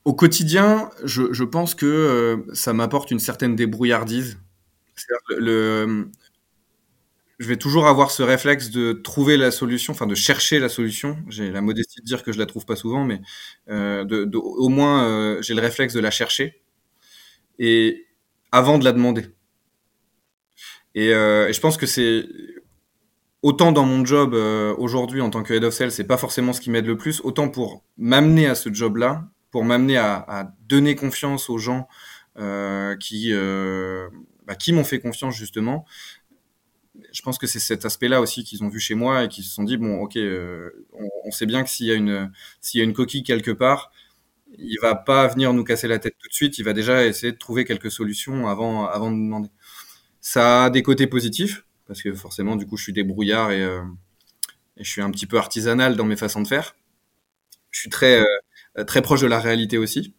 Au 0.06 0.14
quotidien, 0.14 0.88
je, 1.04 1.34
je 1.34 1.44
pense 1.44 1.74
que 1.74 1.84
euh, 1.84 2.54
ça 2.54 2.72
m'apporte 2.72 3.10
une 3.10 3.18
certaine 3.18 3.56
débrouillardise. 3.56 4.38
Le, 5.28 5.38
le, 5.38 6.10
je 7.38 7.48
vais 7.48 7.56
toujours 7.56 7.86
avoir 7.86 8.10
ce 8.10 8.22
réflexe 8.22 8.70
de 8.70 8.92
trouver 8.92 9.36
la 9.36 9.50
solution, 9.50 9.92
enfin 9.92 10.06
de 10.06 10.14
chercher 10.14 10.58
la 10.58 10.68
solution. 10.68 11.18
J'ai 11.28 11.50
la 11.50 11.60
modestie 11.60 12.00
de 12.00 12.04
dire 12.04 12.22
que 12.22 12.32
je 12.32 12.38
la 12.38 12.46
trouve 12.46 12.66
pas 12.66 12.76
souvent, 12.76 13.04
mais 13.04 13.20
euh, 13.68 14.04
au 14.34 14.68
moins 14.68 15.04
euh, 15.04 15.42
j'ai 15.42 15.54
le 15.54 15.60
réflexe 15.60 15.94
de 15.94 16.00
la 16.00 16.10
chercher. 16.10 16.62
Et 17.58 18.06
avant 18.52 18.78
de 18.78 18.84
la 18.84 18.92
demander. 18.92 19.26
Et, 20.94 21.14
euh, 21.14 21.52
je 21.52 21.60
pense 21.60 21.76
que 21.76 21.86
c'est 21.86 22.26
autant 23.40 23.72
dans 23.72 23.84
mon 23.84 24.04
job 24.04 24.34
aujourd'hui 24.78 25.20
en 25.20 25.30
tant 25.30 25.42
que 25.42 25.52
head 25.54 25.64
of 25.64 25.74
sales, 25.74 25.90
c'est 25.90 26.04
pas 26.04 26.18
forcément 26.18 26.52
ce 26.52 26.60
qui 26.60 26.70
m'aide 26.70 26.86
le 26.86 26.96
plus, 26.96 27.20
autant 27.24 27.48
pour 27.48 27.82
m'amener 27.96 28.46
à 28.46 28.54
ce 28.54 28.72
job-là, 28.72 29.24
pour 29.50 29.64
m'amener 29.64 29.96
à, 29.96 30.54
donner 30.68 30.94
confiance 30.94 31.50
aux 31.50 31.58
gens 31.58 31.88
qui 33.00 33.32
bah, 34.46 34.56
qui 34.56 34.72
m'ont 34.72 34.84
fait 34.84 35.00
confiance 35.00 35.34
justement. 35.34 35.86
Je 37.12 37.22
pense 37.22 37.38
que 37.38 37.46
c'est 37.46 37.58
cet 37.58 37.84
aspect-là 37.84 38.20
aussi 38.20 38.44
qu'ils 38.44 38.62
ont 38.64 38.68
vu 38.68 38.78
chez 38.80 38.94
moi 38.94 39.24
et 39.24 39.28
qu'ils 39.28 39.44
se 39.44 39.54
sont 39.54 39.64
dit 39.64 39.76
bon, 39.76 40.00
ok, 40.00 40.16
euh, 40.16 40.86
on, 41.24 41.30
sait 41.30 41.46
bien 41.46 41.64
que 41.64 41.70
s'il 41.70 41.86
y 41.86 41.90
a 41.92 42.84
une 42.84 42.92
coquille 42.92 43.22
quelque 43.22 43.50
part, 43.50 43.90
il 44.58 44.78
va 44.80 44.94
pas 44.94 45.26
venir 45.28 45.52
nous 45.52 45.64
casser 45.64 45.88
la 45.88 45.98
tête 45.98 46.16
tout 46.18 46.28
de 46.28 46.34
suite. 46.34 46.58
Il 46.58 46.64
va 46.64 46.72
déjà 46.72 47.06
essayer 47.06 47.32
de 47.32 47.38
trouver 47.38 47.64
quelques 47.64 47.90
solutions 47.90 48.48
avant, 48.48 48.86
avant 48.86 49.10
de 49.10 49.16
demander. 49.16 49.48
Ça 50.20 50.64
a 50.66 50.70
des 50.70 50.82
côtés 50.82 51.06
positifs 51.06 51.64
parce 51.86 52.02
que 52.02 52.14
forcément, 52.14 52.56
du 52.56 52.66
coup, 52.66 52.76
je 52.76 52.84
suis 52.84 52.92
débrouillard 52.92 53.50
et, 53.50 53.62
euh, 53.62 53.82
je 54.78 54.90
suis 54.90 55.02
un 55.02 55.10
petit 55.10 55.26
peu 55.26 55.38
artisanal 55.38 55.96
dans 55.96 56.04
mes 56.04 56.16
façons 56.16 56.42
de 56.42 56.48
faire. 56.48 56.76
Je 57.70 57.80
suis 57.80 57.90
très, 57.90 58.22
euh, 58.78 58.84
très 58.84 59.02
proche 59.02 59.20
de 59.20 59.26
la 59.26 59.40
réalité 59.40 59.78
aussi, 59.78 60.14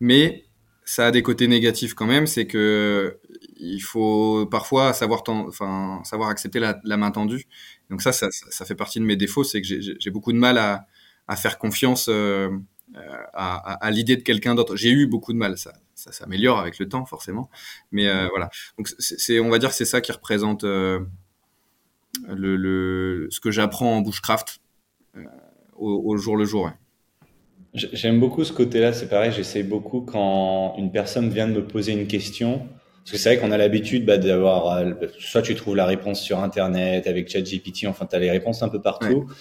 mais 0.00 0.44
ça 0.84 1.06
a 1.06 1.10
des 1.10 1.22
côtés 1.22 1.48
négatifs 1.48 1.94
quand 1.94 2.06
même. 2.06 2.26
C'est 2.26 2.46
que 2.46 3.18
il 3.56 3.80
faut 3.80 4.46
parfois 4.46 4.92
savoir, 4.92 5.22
enfin, 5.28 6.00
savoir 6.04 6.28
accepter 6.28 6.60
la, 6.60 6.96
main 6.96 7.10
tendue. 7.10 7.46
Donc 7.90 8.02
ça, 8.02 8.12
ça, 8.12 8.28
ça 8.30 8.64
fait 8.64 8.74
partie 8.74 9.00
de 9.00 9.04
mes 9.04 9.16
défauts, 9.16 9.44
c'est 9.44 9.62
que 9.62 9.66
j'ai 9.66 10.10
beaucoup 10.10 10.32
de 10.32 10.38
mal 10.38 10.58
à, 10.58 10.86
à 11.28 11.36
faire 11.36 11.58
confiance. 11.58 12.06
Euh, 12.08 12.50
euh, 12.96 13.00
à, 13.32 13.84
à, 13.84 13.90
l'idée 13.90 14.16
de 14.16 14.22
quelqu'un 14.22 14.54
d'autre. 14.54 14.76
J'ai 14.76 14.90
eu 14.90 15.06
beaucoup 15.08 15.32
de 15.32 15.38
mal, 15.38 15.58
ça, 15.58 15.72
ça 15.94 16.12
s'améliore 16.12 16.58
avec 16.58 16.78
le 16.78 16.88
temps 16.88 17.04
forcément, 17.06 17.50
mais 17.90 18.06
euh, 18.06 18.28
voilà. 18.28 18.50
Donc 18.78 18.88
c'est, 18.98 19.40
on 19.40 19.48
va 19.48 19.58
dire, 19.58 19.72
c'est 19.72 19.84
ça 19.84 20.00
qui 20.00 20.12
représente 20.12 20.62
euh, 20.64 21.00
le, 22.28 22.56
le, 22.56 23.26
ce 23.30 23.40
que 23.40 23.50
j'apprends 23.50 23.96
en 23.96 24.00
bushcraft 24.00 24.60
euh, 25.16 25.24
au, 25.74 26.12
au, 26.12 26.16
jour 26.18 26.36
le 26.36 26.44
jour. 26.44 26.70
J'aime 27.72 28.20
beaucoup 28.20 28.44
ce 28.44 28.52
côté-là. 28.52 28.92
C'est 28.92 29.08
pareil, 29.08 29.32
j'essaie 29.32 29.64
beaucoup 29.64 30.02
quand 30.02 30.76
une 30.78 30.92
personne 30.92 31.30
vient 31.30 31.48
de 31.48 31.54
me 31.54 31.66
poser 31.66 31.92
une 31.92 32.06
question. 32.06 32.68
Parce 33.04 33.12
que 33.12 33.18
c'est 33.18 33.34
vrai 33.34 33.38
qu'on 33.38 33.52
a 33.52 33.58
l'habitude 33.58 34.06
bah, 34.06 34.16
d'avoir, 34.16 34.82
soit 35.18 35.42
tu 35.42 35.54
trouves 35.54 35.76
la 35.76 35.84
réponse 35.84 36.20
sur 36.20 36.38
Internet 36.40 37.06
avec 37.06 37.28
ChatGPT, 37.30 37.86
enfin 37.86 38.06
tu 38.06 38.16
as 38.16 38.18
les 38.18 38.30
réponses 38.30 38.62
un 38.62 38.68
peu 38.68 38.80
partout. 38.80 39.26
Ouais 39.28 39.34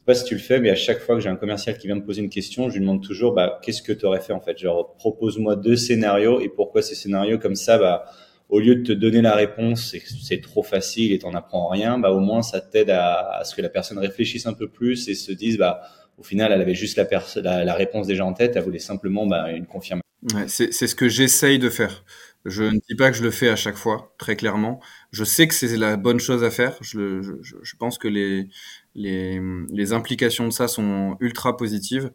sais 0.00 0.04
pas 0.06 0.14
si 0.14 0.24
tu 0.24 0.34
le 0.34 0.40
fais, 0.40 0.60
mais 0.60 0.70
à 0.70 0.74
chaque 0.74 1.00
fois 1.00 1.14
que 1.16 1.20
j'ai 1.20 1.28
un 1.28 1.36
commercial 1.36 1.76
qui 1.76 1.86
vient 1.86 1.96
me 1.96 2.04
poser 2.04 2.22
une 2.22 2.30
question, 2.30 2.68
je 2.68 2.74
lui 2.74 2.80
demande 2.80 3.02
toujours, 3.02 3.34
bah, 3.34 3.60
qu'est-ce 3.62 3.82
que 3.82 3.92
tu 3.92 4.06
aurais 4.06 4.20
fait 4.20 4.32
en 4.32 4.40
fait? 4.40 4.58
Genre, 4.58 4.94
propose-moi 4.96 5.56
deux 5.56 5.76
scénarios 5.76 6.40
et 6.40 6.48
pourquoi 6.48 6.82
ces 6.82 6.94
scénarios? 6.94 7.38
Comme 7.38 7.54
ça, 7.54 7.78
bah, 7.78 8.06
au 8.48 8.60
lieu 8.60 8.76
de 8.76 8.82
te 8.82 8.92
donner 8.92 9.22
la 9.22 9.34
réponse, 9.34 9.94
c'est 10.22 10.40
trop 10.40 10.62
facile 10.62 11.12
et 11.12 11.18
t'en 11.18 11.34
apprends 11.34 11.68
rien, 11.68 11.98
bah, 11.98 12.10
au 12.10 12.20
moins 12.20 12.42
ça 12.42 12.60
t'aide 12.60 12.90
à, 12.90 13.38
à, 13.38 13.44
ce 13.44 13.54
que 13.54 13.62
la 13.62 13.68
personne 13.68 13.98
réfléchisse 13.98 14.46
un 14.46 14.54
peu 14.54 14.68
plus 14.68 15.08
et 15.08 15.14
se 15.14 15.32
dise, 15.32 15.58
bah, 15.58 15.82
au 16.18 16.22
final, 16.22 16.52
elle 16.52 16.60
avait 16.60 16.74
juste 16.74 16.96
la, 16.96 17.06
la, 17.36 17.64
la 17.64 17.74
réponse 17.74 18.06
déjà 18.06 18.24
en 18.24 18.32
tête, 18.32 18.56
elle 18.56 18.62
voulait 18.62 18.78
simplement 18.78 19.26
bah, 19.26 19.50
une 19.52 19.66
confirmation. 19.66 20.00
Ouais, 20.34 20.44
c'est 20.48 20.70
ce 20.70 20.94
que 20.94 21.08
j'essaye 21.08 21.58
de 21.58 21.70
faire. 21.70 22.04
Je 22.46 22.62
ne 22.64 22.78
dis 22.88 22.94
pas 22.96 23.10
que 23.10 23.16
je 23.16 23.22
le 23.22 23.30
fais 23.30 23.48
à 23.50 23.56
chaque 23.56 23.76
fois, 23.76 24.14
très 24.18 24.34
clairement. 24.36 24.80
Je 25.12 25.24
sais 25.24 25.46
que 25.46 25.54
c'est 25.54 25.76
la 25.76 25.96
bonne 25.96 26.20
chose 26.20 26.42
à 26.42 26.50
faire. 26.50 26.76
Je, 26.80 27.20
je, 27.22 27.32
je 27.62 27.76
pense 27.76 27.98
que 27.98 28.08
les, 28.08 28.48
les, 28.94 29.40
les, 29.70 29.92
implications 29.92 30.46
de 30.48 30.52
ça 30.52 30.66
sont 30.66 31.16
ultra 31.20 31.56
positives, 31.58 32.10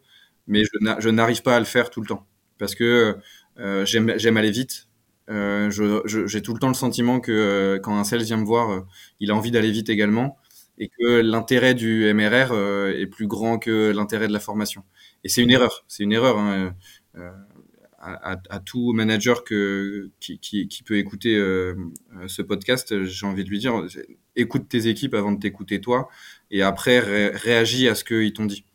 mais 0.47 0.63
je 0.99 1.09
n'arrive 1.09 1.43
pas 1.43 1.55
à 1.55 1.59
le 1.59 1.65
faire 1.65 1.89
tout 1.91 2.01
le 2.01 2.07
temps 2.07 2.27
parce 2.57 2.73
que 2.75 3.17
euh, 3.59 3.85
j'aime 3.85 4.37
aller 4.37 4.51
vite. 4.51 4.87
Euh, 5.29 5.69
j'ai 6.27 6.41
tout 6.41 6.53
le 6.53 6.59
temps 6.59 6.67
le 6.67 6.73
sentiment 6.75 7.19
que 7.19 7.31
euh, 7.31 7.79
quand 7.79 7.97
un 7.97 8.03
sales 8.03 8.23
vient 8.23 8.37
me 8.37 8.45
voir, 8.45 8.71
euh, 8.71 8.81
il 9.19 9.31
a 9.31 9.35
envie 9.35 9.51
d'aller 9.51 9.71
vite 9.71 9.89
également 9.89 10.37
et 10.77 10.89
que 10.89 11.21
l'intérêt 11.21 11.73
du 11.73 12.11
MRR 12.13 12.51
euh, 12.51 12.93
est 12.99 13.07
plus 13.07 13.27
grand 13.27 13.57
que 13.57 13.91
l'intérêt 13.95 14.27
de 14.27 14.33
la 14.33 14.39
formation. 14.39 14.83
Et 15.23 15.29
c'est 15.29 15.41
une 15.41 15.51
erreur. 15.51 15.83
C'est 15.87 16.03
une 16.03 16.11
erreur. 16.13 16.37
Hein, 16.37 16.75
à, 18.05 18.37
à, 18.49 18.59
tout 18.59 18.93
manager 18.93 19.43
que, 19.43 20.11
qui, 20.19 20.39
qui, 20.39 20.67
qui 20.67 20.83
peut 20.83 20.97
écouter 20.97 21.35
euh, 21.35 21.73
ce 22.27 22.41
podcast, 22.41 23.03
j'ai 23.03 23.25
envie 23.25 23.43
de 23.43 23.49
lui 23.49 23.59
dire 23.59 23.73
écoute 24.35 24.67
tes 24.69 24.87
équipes 24.87 25.13
avant 25.13 25.31
de 25.31 25.39
t'écouter 25.39 25.81
toi 25.81 26.07
et 26.51 26.61
après 26.61 26.99
ré 26.99 27.29
réagis 27.29 27.87
à 27.87 27.95
ce 27.95 28.03
qu'ils 28.03 28.33
t'ont 28.33 28.45
dit. 28.45 28.65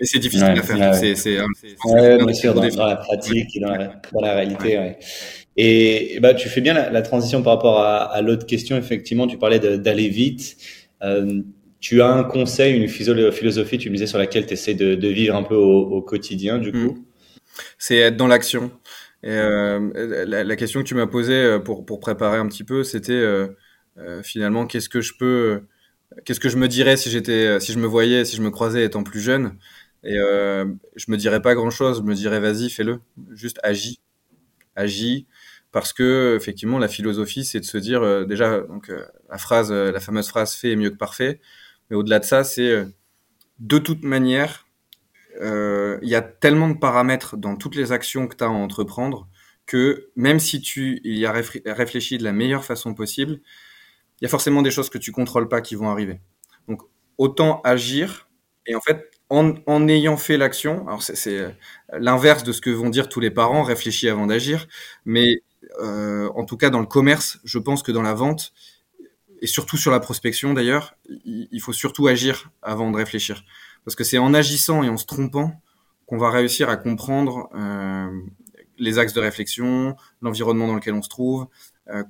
Mais 0.00 0.06
c'est 0.06 0.20
difficile 0.20 0.46
à 0.46 0.62
faire. 0.62 0.94
C'est, 0.94 1.16
c'est, 1.16 1.38
ouais, 1.40 2.24
bien 2.24 2.32
sûr, 2.32 2.54
dans, 2.54 2.66
dans, 2.68 2.86
la 2.86 2.96
pratique 2.96 3.56
et 3.56 3.60
dans 3.60 3.70
la, 3.70 4.00
dans 4.12 4.20
la 4.20 4.34
réalité. 4.34 4.78
Ouais. 4.78 4.98
Et 5.56 6.18
bah, 6.20 6.34
tu 6.34 6.48
fais 6.48 6.60
bien 6.60 6.72
la, 6.72 6.88
la 6.88 7.02
transition 7.02 7.42
par 7.42 7.54
rapport 7.54 7.80
à, 7.80 8.04
à 8.04 8.22
l'autre 8.22 8.46
question. 8.46 8.76
Effectivement, 8.76 9.26
tu 9.26 9.38
parlais 9.38 9.58
d'aller 9.58 10.08
vite. 10.08 10.56
Euh, 11.02 11.42
tu 11.80 12.00
as 12.00 12.08
un 12.08 12.24
conseil, 12.24 12.76
une 12.76 12.88
philosophie, 12.88 13.78
tu 13.78 13.88
me 13.88 13.94
disais, 13.94 14.06
sur 14.06 14.18
laquelle 14.18 14.46
tu 14.46 14.52
essaies 14.52 14.74
de, 14.74 14.94
de, 14.94 15.08
vivre 15.08 15.34
un 15.34 15.42
peu 15.42 15.54
au, 15.54 15.80
au 15.80 16.02
quotidien, 16.02 16.58
du 16.58 16.72
coup? 16.72 17.07
C'est 17.78 17.96
être 17.96 18.16
dans 18.16 18.26
l'action. 18.26 18.70
Euh, 19.24 20.24
la, 20.26 20.56
question 20.56 20.80
que 20.80 20.86
tu 20.86 20.94
m'as 20.94 21.06
posée 21.06 21.34
euh, 21.34 21.58
pour, 21.58 21.84
pour 21.84 22.00
préparer 22.00 22.38
un 22.38 22.46
petit 22.46 22.64
peu, 22.64 22.84
c'était 22.84 23.12
euh, 23.12 23.48
finalement 24.22 24.66
qu'est-ce 24.66 24.88
que 24.88 25.00
je 25.00 25.14
peux, 25.18 25.62
qu'est-ce 26.24 26.40
que 26.40 26.48
je 26.48 26.56
me 26.56 26.68
dirais 26.68 26.96
si 26.96 27.10
j'étais, 27.10 27.58
si 27.60 27.72
je 27.72 27.78
me 27.78 27.86
voyais, 27.86 28.24
si 28.24 28.36
je 28.36 28.42
me 28.42 28.50
croisais 28.50 28.84
étant 28.84 29.02
plus 29.02 29.20
jeune? 29.20 29.56
Et 30.04 30.14
je 30.14 31.10
me 31.10 31.16
dirais 31.16 31.42
pas 31.42 31.54
grand-chose. 31.54 31.98
Je 31.98 32.02
me 32.02 32.14
dirais 32.14 32.40
vas-y, 32.40 32.70
fais-le, 32.70 33.00
juste 33.32 33.58
agis, 33.64 34.00
agis, 34.76 35.26
parce 35.72 35.92
que 35.92 36.36
effectivement 36.36 36.78
la 36.78 36.88
philosophie, 36.88 37.44
c'est 37.44 37.60
de 37.60 37.64
se 37.64 37.78
dire 37.78 38.26
déjà 38.26 38.60
donc 38.60 38.92
la 39.28 39.38
phrase, 39.38 39.72
la 39.72 40.00
fameuse 40.00 40.28
phrase 40.28 40.54
fait 40.54 40.70
est 40.72 40.76
mieux 40.76 40.90
que 40.90 40.96
parfait. 40.96 41.40
Mais 41.90 41.96
au-delà 41.96 42.20
de 42.20 42.24
ça, 42.24 42.44
c'est 42.44 42.86
de 43.58 43.78
toute 43.78 44.04
manière, 44.04 44.67
il 45.40 46.08
y 46.08 46.14
a 46.14 46.22
tellement 46.22 46.68
de 46.68 46.74
paramètres 46.78 47.36
dans 47.36 47.56
toutes 47.56 47.76
les 47.76 47.92
actions 47.92 48.26
que 48.28 48.36
tu 48.36 48.44
as 48.44 48.48
à 48.48 48.50
entreprendre 48.50 49.28
que 49.66 50.10
même 50.16 50.40
si 50.40 50.60
tu 50.62 51.00
y 51.04 51.26
as 51.26 51.32
réfléchi 51.32 52.16
de 52.18 52.24
la 52.24 52.32
meilleure 52.32 52.64
façon 52.64 52.94
possible, 52.94 53.40
il 54.20 54.24
y 54.24 54.26
a 54.26 54.28
forcément 54.28 54.62
des 54.62 54.70
choses 54.70 54.90
que 54.90 54.98
tu 54.98 55.12
contrôles 55.12 55.48
pas 55.48 55.60
qui 55.60 55.74
vont 55.74 55.90
arriver. 55.90 56.20
Donc 56.68 56.82
autant 57.18 57.60
agir 57.64 58.28
et 58.66 58.74
en 58.74 58.80
fait 58.80 59.10
en, 59.30 59.54
en 59.66 59.88
ayant 59.88 60.16
fait 60.16 60.36
l'action, 60.38 60.86
alors 60.88 61.02
c'est 61.02 61.54
l'inverse 61.92 62.44
de 62.44 62.52
ce 62.52 62.60
que 62.62 62.70
vont 62.70 62.88
dire 62.90 63.08
tous 63.08 63.20
les 63.20 63.30
parents, 63.30 63.62
réfléchis 63.62 64.08
avant 64.08 64.26
d'agir, 64.26 64.66
mais 65.04 65.26
euh, 65.82 66.28
en 66.34 66.44
tout 66.44 66.56
cas 66.56 66.70
dans 66.70 66.80
le 66.80 66.86
commerce, 66.86 67.38
je 67.44 67.58
pense 67.58 67.82
que 67.82 67.92
dans 67.92 68.02
la 68.02 68.14
vente 68.14 68.52
et 69.40 69.46
surtout 69.46 69.76
sur 69.76 69.90
la 69.92 70.00
prospection 70.00 70.52
d'ailleurs, 70.54 70.94
il 71.24 71.60
faut 71.60 71.72
surtout 71.72 72.06
agir 72.08 72.50
avant 72.62 72.90
de 72.90 72.96
réfléchir. 72.96 73.44
Parce 73.84 73.94
que 73.94 74.04
c'est 74.04 74.18
en 74.18 74.34
agissant 74.34 74.82
et 74.82 74.88
en 74.88 74.96
se 74.96 75.06
trompant 75.06 75.60
qu'on 76.06 76.18
va 76.18 76.30
réussir 76.30 76.70
à 76.70 76.76
comprendre 76.76 77.50
euh, 77.54 78.10
les 78.78 78.98
axes 78.98 79.12
de 79.12 79.20
réflexion, 79.20 79.94
l'environnement 80.22 80.66
dans 80.66 80.74
lequel 80.74 80.94
on 80.94 81.02
se 81.02 81.08
trouve, 81.08 81.48
euh, 81.88 82.02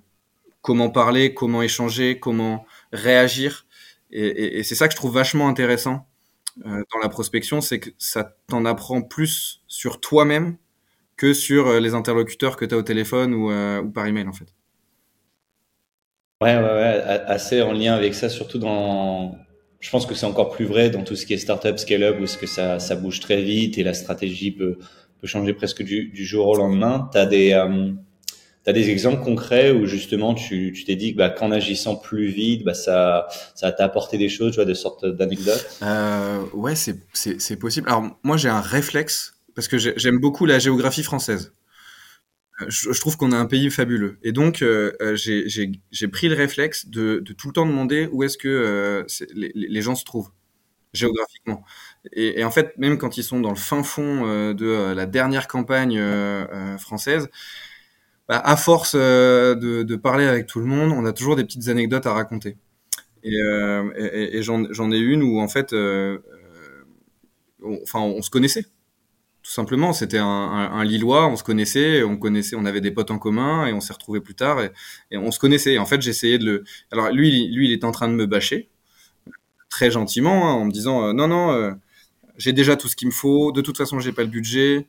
comment 0.63 0.89
parler, 0.89 1.35
comment 1.35 1.63
échanger, 1.63 2.21
comment 2.21 2.65
réagir. 2.93 3.67
Et, 4.11 4.63
c'est 4.63 4.75
ça 4.75 4.87
que 4.87 4.93
je 4.93 4.97
trouve 4.97 5.13
vachement 5.13 5.49
intéressant 5.49 6.07
euh, 6.65 6.83
dans 6.93 6.99
la 7.03 7.09
prospection, 7.09 7.61
c'est 7.61 7.81
que 7.81 7.91
ça 7.99 8.37
t'en 8.47 8.65
apprend 8.65 9.03
plus 9.03 9.63
sur 9.67 10.01
toi-même 10.01 10.57
que 11.17 11.35
sur 11.35 11.81
les 11.81 11.95
interlocuteurs 11.95 12.57
que 12.57 12.65
tu 12.65 12.75
as 12.75 12.79
au 12.79 12.83
téléphone 12.83 13.35
ou, 13.35 13.51
ou 13.51 13.91
par 13.91 14.07
email 14.07 14.29
en 14.29 14.33
fait. 14.33 14.55
Ouais, 16.41 16.57
ouais, 16.57 16.63
ouais, 16.63 17.03
assez 17.27 17.61
en 17.63 17.73
lien 17.73 17.95
avec 17.95 18.15
ça, 18.15 18.29
surtout 18.29 18.61
dans, 18.61 19.37
je 19.80 19.90
pense 19.90 20.06
que 20.06 20.14
c'est 20.14 20.26
encore 20.26 20.50
plus 20.50 20.64
vrai 20.64 20.90
dans 20.90 21.04
tout 21.04 21.16
ce 21.16 21.25
qui 21.26 21.35
est 21.35 21.38
startup, 21.38 21.78
scale-up, 21.78 22.18
où 22.20 22.26
ce 22.26 22.37
que 22.37 22.47
ça, 22.47 22.78
ça 22.78 22.97
bouge 22.97 23.20
très 23.20 23.42
vite 23.42 23.78
et 23.78 23.85
la 23.85 23.94
stratégie 23.94 24.50
peut, 24.50 24.78
peut 25.20 25.26
changer 25.26 25.54
presque 25.54 25.82
du, 25.82 26.08
du 26.08 26.25
jour 26.25 26.49
au 26.49 26.56
lendemain. 26.56 27.08
Tu 27.12 27.26
des, 27.26 27.52
euh, 27.52 27.92
as 28.66 28.73
des 28.73 28.90
exemples 28.90 29.23
concrets 29.23 29.70
où 29.70 29.87
justement 29.87 30.35
tu 30.35 30.73
t'es 30.87 30.97
dit 30.97 31.12
que 31.12 31.18
bah, 31.18 31.30
qu'en 31.30 31.50
agissant 31.52 31.97
plus 31.97 32.26
vite, 32.26 32.64
bah, 32.64 32.75
ça 32.75 33.28
ça 33.54 33.73
t'a 33.73 33.85
apporté 33.85 34.18
des 34.18 34.28
choses, 34.28 34.50
tu 34.52 34.56
vois, 34.56 34.64
de 34.64 34.75
sortes 34.75 35.06
d'anecdotes? 35.06 35.66
Euh, 35.82 36.42
Ouais, 36.52 36.75
c'est 36.75 37.56
possible. 37.56 37.88
Alors 37.88 38.04
moi 38.23 38.37
j'ai 38.37 38.49
un 38.49 38.61
réflexe, 38.61 39.35
parce 39.54 39.68
que 39.68 39.78
j'aime 39.78 40.18
beaucoup 40.18 40.44
la 40.44 40.58
géographie 40.58 41.02
française 41.02 41.52
je, 42.67 43.00
trouve 43.00 43.17
qu'on 43.17 43.33
a 43.33 43.37
un 43.37 43.47
pays 43.47 43.71
fabuleux. 43.71 44.19
Et 44.23 44.33
donc, 44.33 44.62
euh, 44.62 44.93
euh 45.00 45.15
j'ai 45.17 46.09
pris 46.09 46.29
le 46.29 46.35
réflexe 46.35 46.88
de, 46.88 47.23
tout 47.37 47.49
le 47.49 47.53
temps 47.53 47.67
demander 47.67 48.09
où 48.12 48.23
est-ce 48.23 48.37
que 48.38 48.49
euh, 48.49 49.05
les, 49.35 49.83
gens 49.83 49.95
se 49.95 50.05
trouvent 50.05 50.31
géographiquement. 50.93 51.62
Et, 52.12 52.43
en 52.45 52.50
fait, 52.50 52.77
même 52.79 52.99
quand 52.99 53.17
ils 53.17 53.23
sont 53.23 53.41
dans 53.41 53.50
le 53.50 53.57
fin 53.57 53.83
fond 53.83 54.53
de 54.55 54.93
la 54.95 55.07
dernière 55.07 55.47
campagne 55.47 56.00
française, 56.79 57.29
bah, 58.29 58.41
à 58.45 58.57
force 58.57 58.95
de, 58.95 59.97
parler 59.97 60.27
avec 60.27 60.47
tout 60.47 60.61
le 60.61 60.67
monde, 60.67 60.93
on 60.93 61.05
a 61.05 61.12
toujours 61.12 61.37
des 61.37 61.45
petites 61.45 61.69
anecdotes 61.69 62.07
à 62.07 62.12
raconter. 62.12 62.57
Et, 63.23 64.43
j'en 64.43 64.91
ai 64.91 64.99
une 64.99 65.23
où 65.23 65.41
en 65.41 65.49
fait, 65.49 65.75
enfin, 67.62 68.00
on 68.00 68.23
se 68.23 68.31
connaissait 68.31 68.67
simplement, 69.50 69.93
c'était 69.93 70.19
un, 70.19 70.85
Lillois, 70.85 71.26
on 71.28 71.37
se 71.37 71.45
connaissait, 71.45 72.02
on 72.02 72.17
connaissait, 72.17 72.57
on 72.57 72.64
avait 72.64 72.81
des 72.81 72.90
potes 72.90 73.11
en 73.11 73.19
commun 73.19 73.67
et 73.67 73.73
on 73.73 73.81
s'est 73.81 73.93
retrouvés 73.93 74.21
plus 74.21 74.35
tard 74.35 74.62
et, 74.62 74.71
on 75.17 75.31
se 75.31 75.38
connaissait. 75.38 75.78
En 75.78 75.87
fait, 75.87 76.02
j'essayais 76.02 76.38
de 76.38 76.45
le. 76.45 76.64
Alors 76.90 77.11
lui, 77.11 77.49
lui, 77.49 77.69
il 77.69 77.73
est 77.73 77.85
en 77.85 77.93
train 77.93 78.09
de 78.09 78.14
me 78.14 78.26
bâcher 78.26 78.69
très 79.71 79.90
gentiment 79.90 80.49
hein, 80.49 80.52
en 80.55 80.64
me 80.64 80.71
disant 80.73 81.05
euh, 81.05 81.12
non, 81.12 81.28
non, 81.28 81.52
euh, 81.52 81.73
j'ai 82.37 82.52
déjà 82.52 82.76
tout 82.76 82.88
ce 82.88 82.97
qu'il 82.97 83.09
me 83.09 83.12
faut. 83.12 83.52
De 83.52 83.61
toute 83.61 83.76
façon, 83.76 84.00
j'ai 84.00 84.12
pas 84.12 84.23
le 84.23 84.28
budget. 84.28 84.87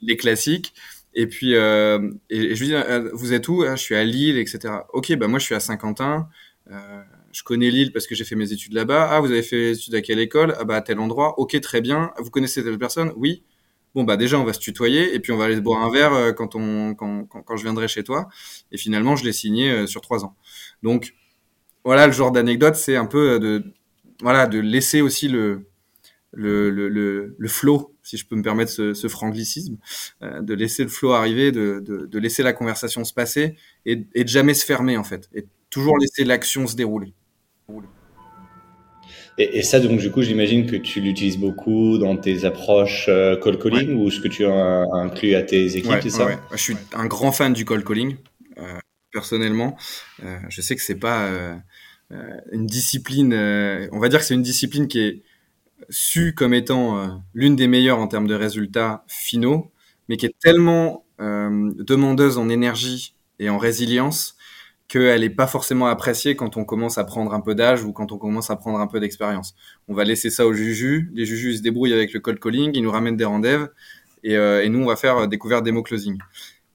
Les 0.00 0.16
classiques. 0.16 0.74
Et 1.14 1.26
puis, 1.26 1.54
euh, 1.54 2.10
et, 2.30 2.54
je 2.54 2.64
lui 2.64 2.68
dis, 2.68 3.10
vous 3.12 3.32
êtes 3.32 3.48
où? 3.48 3.62
Ah, 3.62 3.76
Je 3.76 3.82
suis 3.82 3.94
à 3.94 4.04
Lille, 4.04 4.38
etc. 4.38 4.74
Ok, 4.92 5.14
bah 5.16 5.28
moi, 5.28 5.38
je 5.38 5.44
suis 5.44 5.54
à 5.54 5.60
Saint-Quentin. 5.60 6.28
Je 7.32 7.42
connais 7.42 7.70
Lille 7.70 7.92
parce 7.92 8.06
que 8.06 8.14
j'ai 8.14 8.24
fait 8.24 8.36
mes 8.36 8.52
études 8.52 8.74
là-bas. 8.74 9.08
Ah, 9.10 9.20
vous 9.20 9.30
avez 9.30 9.42
fait 9.42 9.56
mes 9.56 9.70
études 9.72 9.94
à 9.94 10.02
quelle 10.02 10.20
école? 10.20 10.54
Ah 10.58 10.64
bah 10.64 10.76
à 10.76 10.82
tel 10.82 10.98
endroit. 11.00 11.38
Ok, 11.38 11.58
très 11.60 11.80
bien. 11.80 12.12
Vous 12.18 12.30
connaissez 12.30 12.62
telle 12.62 12.78
personne? 12.78 13.12
Oui. 13.16 13.42
Bon 13.94 14.04
bah 14.04 14.16
déjà 14.16 14.38
on 14.38 14.44
va 14.44 14.54
se 14.54 14.58
tutoyer 14.60 15.14
et 15.14 15.20
puis 15.20 15.32
on 15.32 15.36
va 15.36 15.44
aller 15.44 15.60
boire 15.60 15.82
un 15.82 15.90
verre 15.90 16.14
euh, 16.14 16.32
quand 16.32 16.54
on 16.54 16.94
quand, 16.94 17.26
quand, 17.26 17.56
je 17.56 17.62
viendrai 17.62 17.88
chez 17.88 18.04
toi. 18.04 18.28
Et 18.70 18.78
finalement 18.78 19.16
je 19.16 19.24
l'ai 19.24 19.32
signé 19.32 19.70
euh, 19.70 19.86
sur 19.86 20.00
trois 20.00 20.24
ans. 20.24 20.34
Donc 20.82 21.14
voilà 21.84 22.06
le 22.06 22.12
genre 22.12 22.32
d'anecdote, 22.32 22.76
c'est 22.76 22.96
un 22.96 23.06
peu 23.06 23.38
de 23.40 23.64
voilà 24.22 24.46
de 24.46 24.58
laisser 24.60 25.02
aussi 25.02 25.28
le 25.28 25.66
le, 26.32 26.70
le, 26.70 26.88
le, 26.88 27.34
le 27.38 27.48
flow, 27.48 27.94
si 28.02 28.16
je 28.16 28.26
peux 28.26 28.36
me 28.36 28.42
permettre 28.42 28.70
ce, 28.70 28.94
ce 28.94 29.08
franglicisme, 29.08 29.76
euh, 30.22 30.40
de 30.40 30.54
laisser 30.54 30.82
le 30.82 30.88
flow 30.88 31.12
arriver, 31.12 31.52
de, 31.52 31.80
de, 31.84 32.06
de, 32.06 32.18
laisser 32.18 32.42
la 32.42 32.52
conversation 32.54 33.04
se 33.04 33.12
passer 33.12 33.56
et, 33.86 34.06
et 34.14 34.24
de 34.24 34.28
jamais 34.28 34.54
se 34.54 34.64
fermer 34.64 34.96
en 34.96 35.04
fait, 35.04 35.28
et 35.34 35.46
toujours 35.70 35.98
laisser 35.98 36.24
l'action 36.24 36.66
se 36.66 36.74
dérouler. 36.76 37.14
Et, 39.38 39.58
et, 39.58 39.62
ça, 39.62 39.80
donc, 39.80 39.98
du 39.98 40.10
coup, 40.10 40.22
j'imagine 40.22 40.66
que 40.66 40.76
tu 40.76 41.00
l'utilises 41.00 41.38
beaucoup 41.38 41.96
dans 41.98 42.16
tes 42.16 42.44
approches 42.44 43.06
euh, 43.08 43.36
call 43.36 43.58
calling 43.58 43.88
ouais. 43.88 43.94
ou 43.94 44.10
ce 44.10 44.20
que 44.20 44.28
tu 44.28 44.44
as 44.44 44.84
inclus 44.92 45.34
à 45.34 45.42
tes 45.42 45.76
équipes, 45.76 45.90
ouais, 45.90 46.02
c'est 46.02 46.10
ça? 46.10 46.26
ouais. 46.26 46.38
Je 46.52 46.56
suis 46.58 46.76
un 46.92 47.06
grand 47.06 47.32
fan 47.32 47.52
du 47.52 47.64
call 47.64 47.82
calling, 47.82 48.16
euh, 48.58 48.78
personnellement. 49.10 49.76
Euh, 50.22 50.36
je 50.50 50.60
sais 50.60 50.76
que 50.76 50.82
c'est 50.82 50.98
pas 50.98 51.26
euh, 51.26 51.56
une 52.52 52.66
discipline, 52.66 53.32
on 53.92 53.98
va 53.98 54.08
dire 54.08 54.18
que 54.18 54.24
c'est 54.24 54.34
une 54.34 54.42
discipline 54.42 54.86
qui 54.86 55.00
est 55.00 55.22
su 55.88 56.34
comme 56.34 56.54
étant 56.54 57.22
l'une 57.34 57.56
des 57.56 57.66
meilleures 57.66 57.98
en 57.98 58.06
termes 58.06 58.26
de 58.26 58.34
résultats 58.34 59.04
finaux, 59.08 59.72
mais 60.08 60.16
qui 60.16 60.26
est 60.26 60.34
tellement 60.38 61.06
demandeuse 61.18 62.36
en 62.36 62.50
énergie 62.50 63.14
et 63.38 63.48
en 63.48 63.56
résilience 63.56 64.36
qu'elle 64.92 65.22
n'est 65.22 65.30
pas 65.30 65.46
forcément 65.46 65.86
appréciée 65.86 66.36
quand 66.36 66.58
on 66.58 66.66
commence 66.66 66.98
à 66.98 67.04
prendre 67.04 67.32
un 67.32 67.40
peu 67.40 67.54
d'âge 67.54 67.82
ou 67.82 67.94
quand 67.94 68.12
on 68.12 68.18
commence 68.18 68.50
à 68.50 68.56
prendre 68.56 68.78
un 68.78 68.86
peu 68.86 69.00
d'expérience. 69.00 69.54
On 69.88 69.94
va 69.94 70.04
laisser 70.04 70.28
ça 70.28 70.46
aux 70.46 70.52
jujus, 70.52 71.10
les 71.14 71.24
jujus 71.24 71.52
ils 71.52 71.56
se 71.56 71.62
débrouillent 71.62 71.94
avec 71.94 72.12
le 72.12 72.20
cold 72.20 72.38
calling, 72.38 72.72
ils 72.74 72.82
nous 72.82 72.90
ramènent 72.90 73.16
des 73.16 73.24
rendez-vous 73.24 73.68
et, 74.22 74.36
euh, 74.36 74.68
nous 74.68 74.80
on 74.80 74.86
va 74.86 74.96
faire 74.96 75.26
découverte 75.28 75.64
démo 75.64 75.82
closing. 75.82 76.18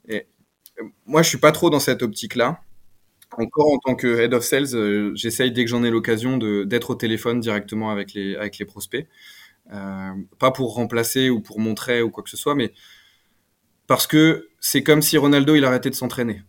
Et 0.09 0.25
moi 1.05 1.21
je 1.21 1.29
suis 1.29 1.37
pas 1.37 1.51
trop 1.51 1.69
dans 1.69 1.79
cette 1.79 2.01
optique-là. 2.01 2.59
Encore 3.37 3.71
en 3.71 3.77
tant 3.77 3.93
que 3.93 4.19
head 4.19 4.33
of 4.33 4.43
sales, 4.43 4.73
euh, 4.73 5.11
j'essaye 5.13 5.51
dès 5.51 5.63
que 5.63 5.69
j'en 5.69 5.83
ai 5.83 5.91
l'occasion 5.91 6.37
d'être 6.37 6.89
au 6.89 6.95
téléphone 6.95 7.39
directement 7.39 7.91
avec 7.91 8.15
les, 8.15 8.65
prospects. 8.65 9.05
Euh, 9.71 10.11
pas 10.39 10.49
pour 10.49 10.73
remplacer 10.73 11.29
ou 11.29 11.39
pour 11.39 11.59
montrer 11.59 12.01
ou 12.01 12.09
quoi 12.09 12.23
que 12.23 12.31
ce 12.31 12.37
soit, 12.37 12.55
mais 12.55 12.73
parce 13.85 14.07
que 14.07 14.49
c'est 14.59 14.81
comme 14.81 15.03
si 15.03 15.19
Ronaldo 15.19 15.53
il 15.53 15.65
arrêtait 15.65 15.91
de 15.91 15.95
s'entraîner. 15.95 16.41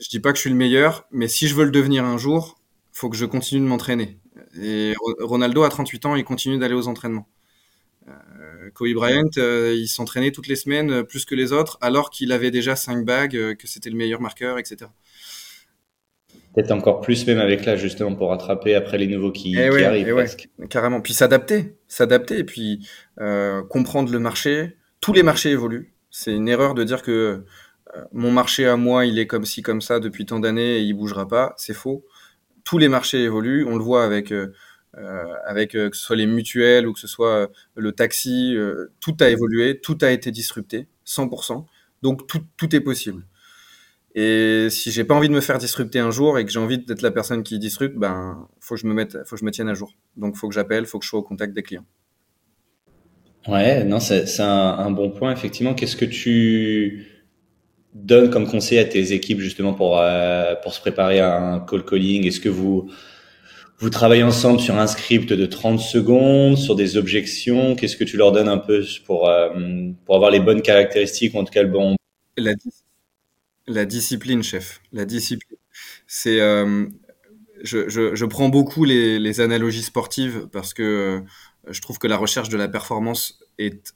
Je 0.00 0.08
dis 0.08 0.18
pas 0.18 0.32
que 0.32 0.36
je 0.36 0.40
suis 0.40 0.50
le 0.50 0.56
meilleur, 0.56 1.06
mais 1.10 1.28
si 1.28 1.46
je 1.46 1.54
veux 1.54 1.64
le 1.64 1.70
devenir 1.70 2.04
un 2.04 2.16
jour, 2.16 2.58
faut 2.92 3.10
que 3.10 3.16
je 3.16 3.26
continue 3.26 3.60
de 3.60 3.66
m'entraîner. 3.66 4.18
Et 4.60 4.94
Ronaldo, 5.20 5.62
à 5.62 5.68
38 5.68 6.06
ans, 6.06 6.16
il 6.16 6.24
continue 6.24 6.58
d'aller 6.58 6.74
aux 6.74 6.88
entraînements. 6.88 7.28
Euh, 8.08 8.70
Kobe 8.72 8.94
Bryant, 8.94 9.30
euh, 9.36 9.74
il 9.76 9.88
s'entraînait 9.88 10.30
toutes 10.30 10.48
les 10.48 10.56
semaines 10.56 10.90
euh, 10.90 11.02
plus 11.02 11.24
que 11.24 11.34
les 11.34 11.52
autres, 11.52 11.78
alors 11.80 12.10
qu'il 12.10 12.32
avait 12.32 12.50
déjà 12.50 12.76
5 12.76 13.04
bagues, 13.04 13.56
que 13.56 13.66
c'était 13.66 13.90
le 13.90 13.96
meilleur 13.96 14.20
marqueur, 14.20 14.58
etc. 14.58 14.90
Peut-être 16.54 16.72
encore 16.72 17.00
plus 17.00 17.26
même 17.26 17.38
avec 17.38 17.64
là, 17.64 17.76
justement, 17.76 18.14
pour 18.14 18.30
rattraper 18.30 18.74
après 18.74 18.98
les 18.98 19.06
nouveaux 19.06 19.30
qui, 19.30 19.54
eh 19.56 19.84
arrivent. 19.84 20.26
Eh 20.58 20.66
carrément. 20.66 21.00
Puis 21.00 21.12
s'adapter, 21.12 21.76
s'adapter, 21.86 22.38
et 22.38 22.44
puis 22.44 22.88
comprendre 23.68 24.10
le 24.10 24.18
marché. 24.18 24.76
Tous 25.00 25.12
les 25.12 25.22
marchés 25.22 25.50
évoluent. 25.50 25.94
C'est 26.10 26.32
une 26.32 26.48
erreur 26.48 26.74
de 26.74 26.82
dire 26.82 27.02
que 27.02 27.44
mon 28.12 28.30
marché 28.30 28.66
à 28.66 28.76
moi, 28.76 29.06
il 29.06 29.18
est 29.18 29.26
comme 29.26 29.44
ci, 29.44 29.62
comme 29.62 29.80
ça 29.80 30.00
depuis 30.00 30.26
tant 30.26 30.40
d'années 30.40 30.78
et 30.78 30.80
il 30.82 30.94
bougera 30.94 31.26
pas. 31.26 31.54
C'est 31.56 31.74
faux. 31.74 32.04
Tous 32.64 32.78
les 32.78 32.88
marchés 32.88 33.22
évoluent. 33.22 33.66
On 33.66 33.76
le 33.76 33.82
voit 33.82 34.04
avec 34.04 34.32
euh, 34.98 35.34
avec 35.46 35.76
euh, 35.76 35.88
que 35.88 35.96
ce 35.96 36.02
soit 36.02 36.16
les 36.16 36.26
mutuelles 36.26 36.88
ou 36.88 36.92
que 36.92 36.98
ce 36.98 37.06
soit 37.06 37.30
euh, 37.30 37.46
le 37.76 37.92
taxi, 37.92 38.56
tout 39.00 39.16
a 39.20 39.28
évolué, 39.28 39.80
tout 39.80 39.98
a 40.02 40.10
été 40.10 40.30
disrupté, 40.30 40.88
100%. 41.06 41.64
Donc 42.02 42.26
tout, 42.26 42.42
tout 42.56 42.74
est 42.74 42.80
possible. 42.80 43.24
Et 44.16 44.66
si 44.70 44.90
j'ai 44.90 45.04
pas 45.04 45.14
envie 45.14 45.28
de 45.28 45.34
me 45.34 45.40
faire 45.40 45.58
disrupter 45.58 46.00
un 46.00 46.10
jour 46.10 46.38
et 46.38 46.44
que 46.44 46.50
j'ai 46.50 46.58
envie 46.58 46.78
d'être 46.78 47.02
la 47.02 47.12
personne 47.12 47.44
qui 47.44 47.60
disrupte, 47.60 47.96
ben 47.96 48.48
faut 48.58 48.74
que 48.74 48.80
je 48.80 48.86
me 48.86 48.94
mette, 48.94 49.18
faut 49.24 49.36
que 49.36 49.40
je 49.40 49.44
me 49.44 49.52
tienne 49.52 49.68
à 49.68 49.74
jour. 49.74 49.94
Donc 50.16 50.36
faut 50.36 50.48
que 50.48 50.54
j'appelle, 50.54 50.86
faut 50.86 50.98
que 50.98 51.04
je 51.04 51.10
sois 51.10 51.20
au 51.20 51.22
contact 51.22 51.54
des 51.54 51.62
clients. 51.62 51.86
Ouais, 53.46 53.84
non, 53.84 54.00
c'est 54.00 54.24
un, 54.40 54.90
bon 54.90 55.10
point 55.10 55.32
effectivement. 55.32 55.74
Qu'est-ce 55.74 55.96
que 55.96 56.04
tu 56.04 57.06
donnes 57.94 58.30
comme 58.30 58.46
conseil 58.46 58.78
à 58.78 58.84
tes 58.84 59.12
équipes 59.12 59.40
justement 59.40 59.74
pour 59.74 60.02
pour 60.62 60.74
se 60.74 60.80
préparer 60.80 61.20
à 61.20 61.36
un 61.38 61.60
call 61.60 61.84
calling? 61.84 62.26
Est-ce 62.26 62.40
que 62.40 62.48
vous 62.48 62.90
vous 63.80 63.88
travaillez 63.88 64.22
ensemble 64.22 64.60
sur 64.60 64.76
un 64.78 64.86
script 64.86 65.32
de 65.32 65.46
30 65.46 65.80
secondes, 65.80 66.58
sur 66.58 66.76
des 66.76 66.98
objections? 66.98 67.74
Qu'est-ce 67.74 67.96
que 67.96 68.04
tu 68.04 68.18
leur 68.18 68.30
donnes 68.30 68.48
un 68.48 68.58
peu 68.58 68.84
pour, 69.06 69.26
euh, 69.28 69.90
pour 70.04 70.16
avoir 70.16 70.30
les 70.30 70.40
bonnes 70.40 70.60
caractéristiques, 70.60 71.34
en 71.34 71.44
tout 71.44 71.52
cas 71.52 71.62
le 71.62 71.70
bon 71.70 71.96
La, 72.36 72.52
la 73.66 73.86
discipline, 73.86 74.42
chef. 74.42 74.82
La 74.92 75.06
discipline. 75.06 75.56
C'est, 76.06 76.40
euh, 76.42 76.88
je, 77.62 77.88
je, 77.88 78.14
je, 78.14 78.24
prends 78.26 78.50
beaucoup 78.50 78.84
les, 78.84 79.18
les, 79.18 79.40
analogies 79.40 79.82
sportives 79.82 80.46
parce 80.52 80.74
que 80.74 80.82
euh, 80.82 81.72
je 81.72 81.80
trouve 81.80 81.98
que 81.98 82.06
la 82.06 82.18
recherche 82.18 82.50
de 82.50 82.58
la 82.58 82.68
performance 82.68 83.40
est, 83.58 83.94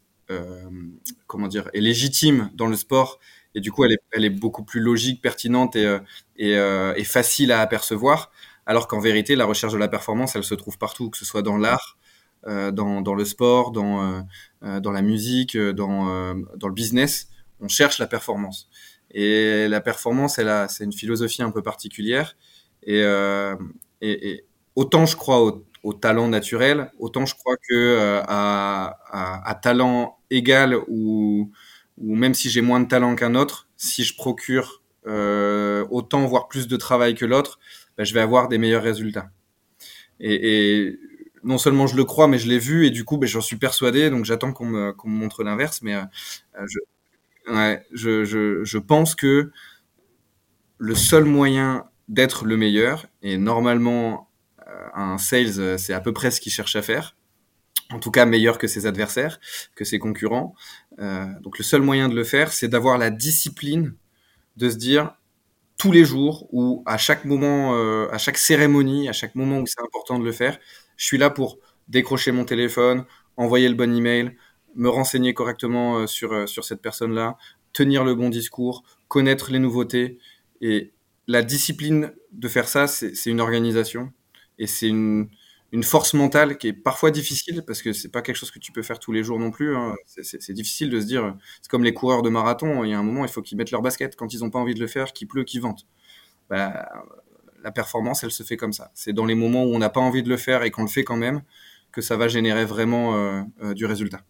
comment 1.27 1.49
dire, 1.49 1.69
est 1.75 1.81
légitime 1.81 2.51
dans 2.55 2.69
le 2.69 2.77
sport 2.77 3.21
et 3.55 3.61
du 3.61 3.73
coup 3.73 3.85
elle 3.85 3.93
est, 3.93 4.03
elle 4.13 4.25
est 4.25 4.31
beaucoup 4.31 4.65
plus 4.65 4.81
logique, 4.81 5.23
pertinente 5.23 5.77
et, 5.77 5.99
et, 6.37 6.53
et 6.53 7.05
facile 7.05 7.53
à 7.53 7.61
apercevoir 7.61 8.31
alors 8.67 8.89
qu'en 8.89 9.01
vérité, 9.01 9.37
la 9.37 9.45
recherche 9.45 9.73
de 9.73 9.79
la 9.79 9.89
performance, 9.89 10.37
elle 10.37 10.45
se 10.45 10.55
trouve 10.55 10.79
partout, 10.79 11.11
que 11.11 11.19
ce 11.19 11.25
soit 11.25 11.43
dans 11.43 11.57
l'art, 11.57 11.99
euh, 12.47 12.71
dans, 12.71 13.03
dans, 13.03 13.15
le 13.15 13.25
sport, 13.25 13.71
dans, 13.71 14.03
euh, 14.03 14.21
euh 14.63 14.81
dans 14.81 14.91
la 14.91 15.03
musique, 15.03 15.57
euh, 15.57 15.73
dans, 15.73 16.09
euh, 16.09 16.35
dans 16.57 16.69
le 16.69 16.75
business. 16.75 17.29
On 17.61 17.69
cherche 17.69 17.99
la 17.99 18.07
performance. 18.07 18.69
Et 19.11 19.69
la 19.69 19.81
performance, 19.81 20.39
elle 20.39 20.49
a, 20.49 20.69
c'est 20.69 20.85
une 20.85 20.93
philosophie 20.93 21.43
un 21.43 21.51
peu 21.51 21.63
particulière. 21.63 22.37
Et, 22.83 23.01
et, 23.01 24.29
et 24.31 24.45
autant 24.75 25.07
je 25.07 25.17
crois 25.17 25.43
au, 25.43 25.65
au, 25.85 25.95
talent 25.95 26.29
naturel, 26.29 26.91
autant 26.99 27.25
je 27.25 27.35
crois 27.35 27.57
que 27.69 28.21
à, 28.27 28.99
à, 29.09 29.49
à, 29.51 29.55
talent 29.55 30.19
égal 30.31 30.77
ou, 30.89 31.53
ou 31.99 32.17
même 32.17 32.35
si 32.35 32.51
j'ai 32.51 32.61
moins 32.61 32.81
de 32.81 32.89
talent 32.89 33.15
qu'un 33.17 33.35
autre, 33.35 33.69
si 33.77 34.05
je 34.05 34.15
procure 34.15 34.83
autant 35.07 36.27
voire 36.27 36.49
plus 36.49 36.67
de 36.67 36.77
travail 36.77 37.15
que 37.15 37.27
l'autre, 37.27 37.59
ben, 37.97 38.05
je 38.05 38.15
vais 38.15 38.21
avoir 38.21 38.49
des 38.49 38.59
meilleurs 38.59 38.83
résultats. 38.83 39.31
Et, 40.21 40.87
et, 40.87 40.99
non 41.45 41.59
seulement 41.59 41.87
je 41.87 41.97
le 41.97 42.05
crois, 42.05 42.27
mais 42.27 42.39
je 42.39 42.49
l'ai 42.49 42.59
vu 42.59 42.87
et 42.87 42.91
du 42.91 43.05
coup, 43.05 43.19
ben, 43.19 43.27
j'en 43.27 43.41
suis 43.41 43.57
persuadé. 43.57 44.11
Donc 44.11 44.25
j'attends 44.25 44.53
qu'on 44.53 44.67
me, 44.67 44.93
qu'on 44.93 45.09
me, 45.09 45.17
montre 45.17 45.45
l'inverse. 45.45 45.83
Mais 45.83 45.95
euh, 45.95 46.05
je, 46.67 46.79
ouais, 47.53 47.85
je, 47.93 48.25
je, 48.25 48.65
je, 48.65 48.79
pense 48.79 49.15
que 49.15 49.51
le 50.79 50.95
seul 50.95 51.25
moyen 51.25 51.85
d'être 52.09 52.45
le 52.45 52.57
meilleur, 52.57 53.07
et 53.23 53.39
normalement 53.39 54.29
euh, 54.67 54.89
un 54.95 55.19
sales, 55.19 55.79
c'est 55.79 55.93
à 55.93 56.01
peu 56.01 56.13
près 56.13 56.31
ce 56.31 56.41
qu'il 56.41 56.53
cherche 56.53 56.77
à 56.77 56.83
faire, 56.83 57.17
en 57.91 57.99
tout 57.99 58.11
cas 58.11 58.25
meilleur 58.25 58.59
que 58.59 58.67
ses 58.67 58.87
adversaires, 58.87 59.41
que 59.75 59.85
ses 59.85 59.99
concurrents. 59.99 60.55
Euh, 60.99 61.27
donc 61.41 61.59
le 61.59 61.65
seul 61.65 61.83
moyen 61.83 62.09
de 62.09 62.15
le 62.15 62.25
faire, 62.25 62.53
c'est 62.53 62.69
d'avoir 62.69 62.99
la 62.99 63.11
discipline 63.11 63.95
de 64.57 64.71
se 64.71 64.77
dire 64.77 65.15
tous 65.77 65.93
les 65.93 66.05
jours 66.05 66.49
ou 66.53 66.83
à 66.87 66.97
chaque 66.97 67.25
moment, 67.25 67.75
euh, 67.75 68.09
à 68.11 68.19
chaque 68.19 68.39
cérémonie, 68.39 69.09
à 69.09 69.13
chaque 69.13 69.35
moment 69.35 69.59
où 69.59 69.67
c'est 69.67 69.81
important 69.81 70.19
de 70.19 70.25
le 70.25 70.33
faire, 70.33 70.59
je 70.97 71.05
suis 71.05 71.19
là 71.19 71.31
pour 71.31 71.59
décrocher 71.89 72.33
mon 72.33 72.45
téléphone, 72.45 73.05
envoyer 73.37 73.69
le 73.69 73.75
bon 73.75 73.95
email, 73.95 74.37
me 74.77 74.89
renseigner 74.89 75.35
correctement 75.35 75.99
euh, 75.99 76.07
sur, 76.07 76.49
sur 76.49 76.65
cette 76.65 76.81
personne-là, 76.81 77.37
tenir 77.73 78.05
le 78.05 78.15
bon 78.15 78.31
discours, 78.31 78.85
connaître 79.09 79.51
les 79.51 79.59
nouveautés. 79.59 80.19
Et 80.61 80.93
la 81.27 81.43
discipline 81.43 82.13
de 82.33 82.49
faire 82.49 82.69
ça, 82.69 82.87
c'est 82.87 83.27
une 83.27 83.41
organisation 83.41 84.13
et 84.59 84.67
c'est 84.67 84.89
une, 84.89 85.29
une 85.75 85.83
force 85.83 86.15
mentale 86.15 86.57
qui 86.57 86.69
est 86.69 86.73
parfois 86.73 87.11
difficile 87.11 87.65
parce 87.67 87.83
que 87.83 87.93
c'est 87.93 88.13
pas 88.13 88.23
quelque 88.23 88.37
chose 88.37 88.53
que 88.53 88.61
tu 88.61 88.71
peux 88.71 88.83
faire 88.83 89.01
tous 89.01 89.11
les 89.11 89.25
jours 89.25 89.41
non 89.41 89.51
plus. 89.51 89.75
Hein. 89.75 89.97
C'est 90.07 90.53
difficile 90.53 90.89
de 90.89 91.01
se 91.01 91.05
dire, 91.05 91.35
c'est 91.61 91.69
comme 91.69 91.83
les 91.83 91.93
coureurs 91.93 92.23
de 92.23 92.31
marathon, 92.31 92.85
il 92.85 92.91
y 92.91 92.95
a 92.95 92.99
un 92.99 93.03
moment, 93.03 93.25
il 93.25 93.31
faut 93.31 93.43
qu'ils 93.43 93.59
mettent 93.59 93.73
leur 93.73 93.83
basket 93.83 94.15
quand 94.15 94.33
ils 94.33 94.41
n'ont 94.41 94.51
pas 94.51 94.61
envie 94.61 94.75
de 94.75 94.81
le 94.81 94.87
faire, 94.87 95.13
qu'il 95.13 95.27
pleut, 95.27 95.43
qu'ils 95.43 95.61
ventent. 95.61 95.85
Bah, 96.49 96.89
la 97.61 97.73
performance, 97.73 98.23
elle 98.23 98.31
se 98.31 98.45
fait 98.45 98.57
comme 98.57 98.73
ça. 98.73 98.93
C'est 98.95 99.13
dans 99.13 99.27
les 99.27 99.35
moments 99.35 99.65
où 99.65 99.75
on 99.75 99.81
n'a 99.81 99.91
pas 99.91 100.01
envie 100.01 100.23
de 100.23 100.29
le 100.29 100.37
faire 100.37 100.63
et 100.63 100.71
qu'on 100.71 100.83
le 100.83 100.89
fait 100.89 101.03
quand 101.03 101.17
même 101.17 101.43
que 101.91 102.03
ça 102.03 102.17
va 102.17 102.29
générer 102.29 102.65
vraiment 102.65 103.17
euh, 103.17 103.43
euh, 103.65 103.75
du 103.75 103.85
résultat. 103.85 104.21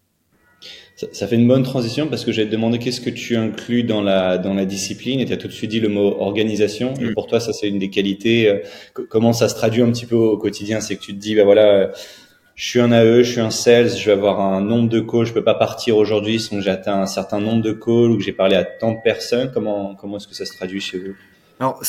Ça, 0.96 1.26
fait 1.26 1.34
une 1.34 1.48
bonne 1.48 1.64
transition 1.64 2.06
parce 2.06 2.24
que 2.24 2.30
j'allais 2.30 2.46
te 2.46 2.52
demander 2.52 2.78
qu'est-ce 2.78 3.00
que 3.00 3.10
tu 3.10 3.36
inclus 3.36 3.82
dans 3.82 4.00
la, 4.00 4.38
dans 4.38 4.54
la 4.54 4.64
discipline 4.64 5.18
et 5.18 5.24
tu 5.24 5.32
as 5.32 5.36
tout 5.36 5.48
de 5.48 5.52
suite 5.52 5.70
dit 5.70 5.80
le 5.80 5.88
mot 5.88 6.16
organisation. 6.20 6.94
Et 7.00 7.06
mm. 7.06 7.14
pour 7.14 7.26
toi, 7.26 7.40
ça, 7.40 7.52
c'est 7.52 7.68
une 7.68 7.80
des 7.80 7.90
qualités. 7.90 8.48
Euh, 8.48 8.58
comment 9.08 9.32
ça 9.32 9.48
se 9.48 9.56
traduit 9.56 9.82
un 9.82 9.90
petit 9.90 10.06
peu 10.06 10.14
au 10.14 10.38
quotidien 10.38 10.80
C'est 10.80 10.94
que 10.94 11.02
tu 11.02 11.12
te 11.12 11.18
dis, 11.18 11.34
bah 11.34 11.42
voilà, 11.42 11.90
je 12.54 12.68
suis 12.68 12.80
un 12.80 12.92
AE, 12.92 13.24
je 13.24 13.32
suis 13.32 13.40
un 13.40 13.50
sales, 13.50 13.90
je 13.90 14.06
vais 14.06 14.12
avoir 14.12 14.40
un 14.40 14.60
nombre 14.60 14.88
de 14.88 15.00
calls, 15.00 15.24
je 15.24 15.32
peux 15.32 15.42
pas 15.42 15.54
partir 15.54 15.96
aujourd'hui 15.96 16.38
sans 16.38 16.56
que 16.56 16.62
j'ai 16.62 16.70
atteint 16.70 17.00
un 17.00 17.06
certain 17.06 17.40
nombre 17.40 17.62
de 17.62 17.72
calls 17.72 18.12
ou 18.12 18.16
que 18.16 18.22
j'ai 18.22 18.32
parlé 18.32 18.54
à 18.54 18.62
tant 18.64 18.92
de 18.92 19.00
personnes. 19.02 19.50
Comment, 19.52 19.96
comment 19.96 20.18
est-ce 20.18 20.28
que 20.28 20.34
ça 20.34 20.44
se 20.44 20.56
traduit 20.56 20.80
chez 20.80 20.98
vous? 20.98 21.14
Alors, 21.58 21.82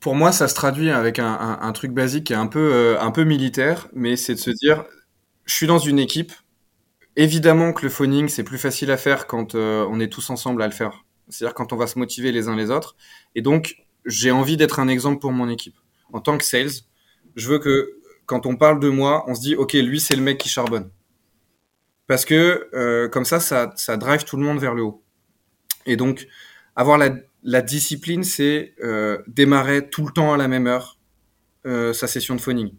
pour 0.00 0.14
moi, 0.14 0.30
ça 0.30 0.46
se 0.46 0.54
traduit 0.54 0.90
avec 0.90 1.18
un, 1.18 1.26
un, 1.26 1.58
un 1.60 1.72
truc 1.72 1.90
basique 1.90 2.24
qui 2.24 2.32
est 2.32 2.36
un 2.36 2.46
peu, 2.46 2.72
euh, 2.72 3.00
un 3.00 3.10
peu 3.10 3.24
militaire, 3.24 3.88
mais 3.92 4.14
c'est 4.14 4.34
de 4.34 4.40
se 4.40 4.50
dire, 4.50 4.84
je 5.44 5.54
suis 5.54 5.66
dans 5.66 5.78
une 5.78 5.98
équipe, 5.98 6.32
Évidemment 7.16 7.72
que 7.72 7.82
le 7.82 7.90
phoning, 7.90 8.28
c'est 8.28 8.42
plus 8.44 8.58
facile 8.58 8.90
à 8.90 8.96
faire 8.96 9.26
quand 9.26 9.54
euh, 9.54 9.86
on 9.88 10.00
est 10.00 10.12
tous 10.12 10.30
ensemble 10.30 10.62
à 10.62 10.66
le 10.66 10.72
faire. 10.72 11.04
C'est-à-dire 11.28 11.54
quand 11.54 11.72
on 11.72 11.76
va 11.76 11.86
se 11.86 11.98
motiver 11.98 12.32
les 12.32 12.48
uns 12.48 12.56
les 12.56 12.70
autres. 12.70 12.96
Et 13.34 13.42
donc, 13.42 13.76
j'ai 14.04 14.30
envie 14.30 14.56
d'être 14.56 14.80
un 14.80 14.88
exemple 14.88 15.20
pour 15.20 15.32
mon 15.32 15.48
équipe. 15.48 15.76
En 16.12 16.20
tant 16.20 16.36
que 16.38 16.44
sales, 16.44 16.70
je 17.36 17.48
veux 17.48 17.58
que 17.58 17.98
quand 18.26 18.46
on 18.46 18.56
parle 18.56 18.80
de 18.80 18.88
moi, 18.88 19.24
on 19.28 19.34
se 19.34 19.40
dit, 19.40 19.54
OK, 19.56 19.74
lui, 19.74 20.00
c'est 20.00 20.16
le 20.16 20.22
mec 20.22 20.38
qui 20.38 20.48
charbonne. 20.48 20.90
Parce 22.06 22.24
que 22.24 22.68
euh, 22.74 23.08
comme 23.08 23.24
ça, 23.24 23.40
ça, 23.40 23.72
ça 23.76 23.96
drive 23.96 24.24
tout 24.24 24.36
le 24.36 24.42
monde 24.42 24.58
vers 24.58 24.74
le 24.74 24.82
haut. 24.82 25.02
Et 25.86 25.96
donc, 25.96 26.26
avoir 26.76 26.98
la, 26.98 27.10
la 27.42 27.62
discipline, 27.62 28.24
c'est 28.24 28.74
euh, 28.82 29.18
démarrer 29.26 29.88
tout 29.88 30.06
le 30.06 30.12
temps 30.12 30.32
à 30.32 30.36
la 30.36 30.48
même 30.48 30.66
heure 30.66 30.98
euh, 31.66 31.92
sa 31.92 32.06
session 32.06 32.34
de 32.34 32.40
phoning. 32.40 32.72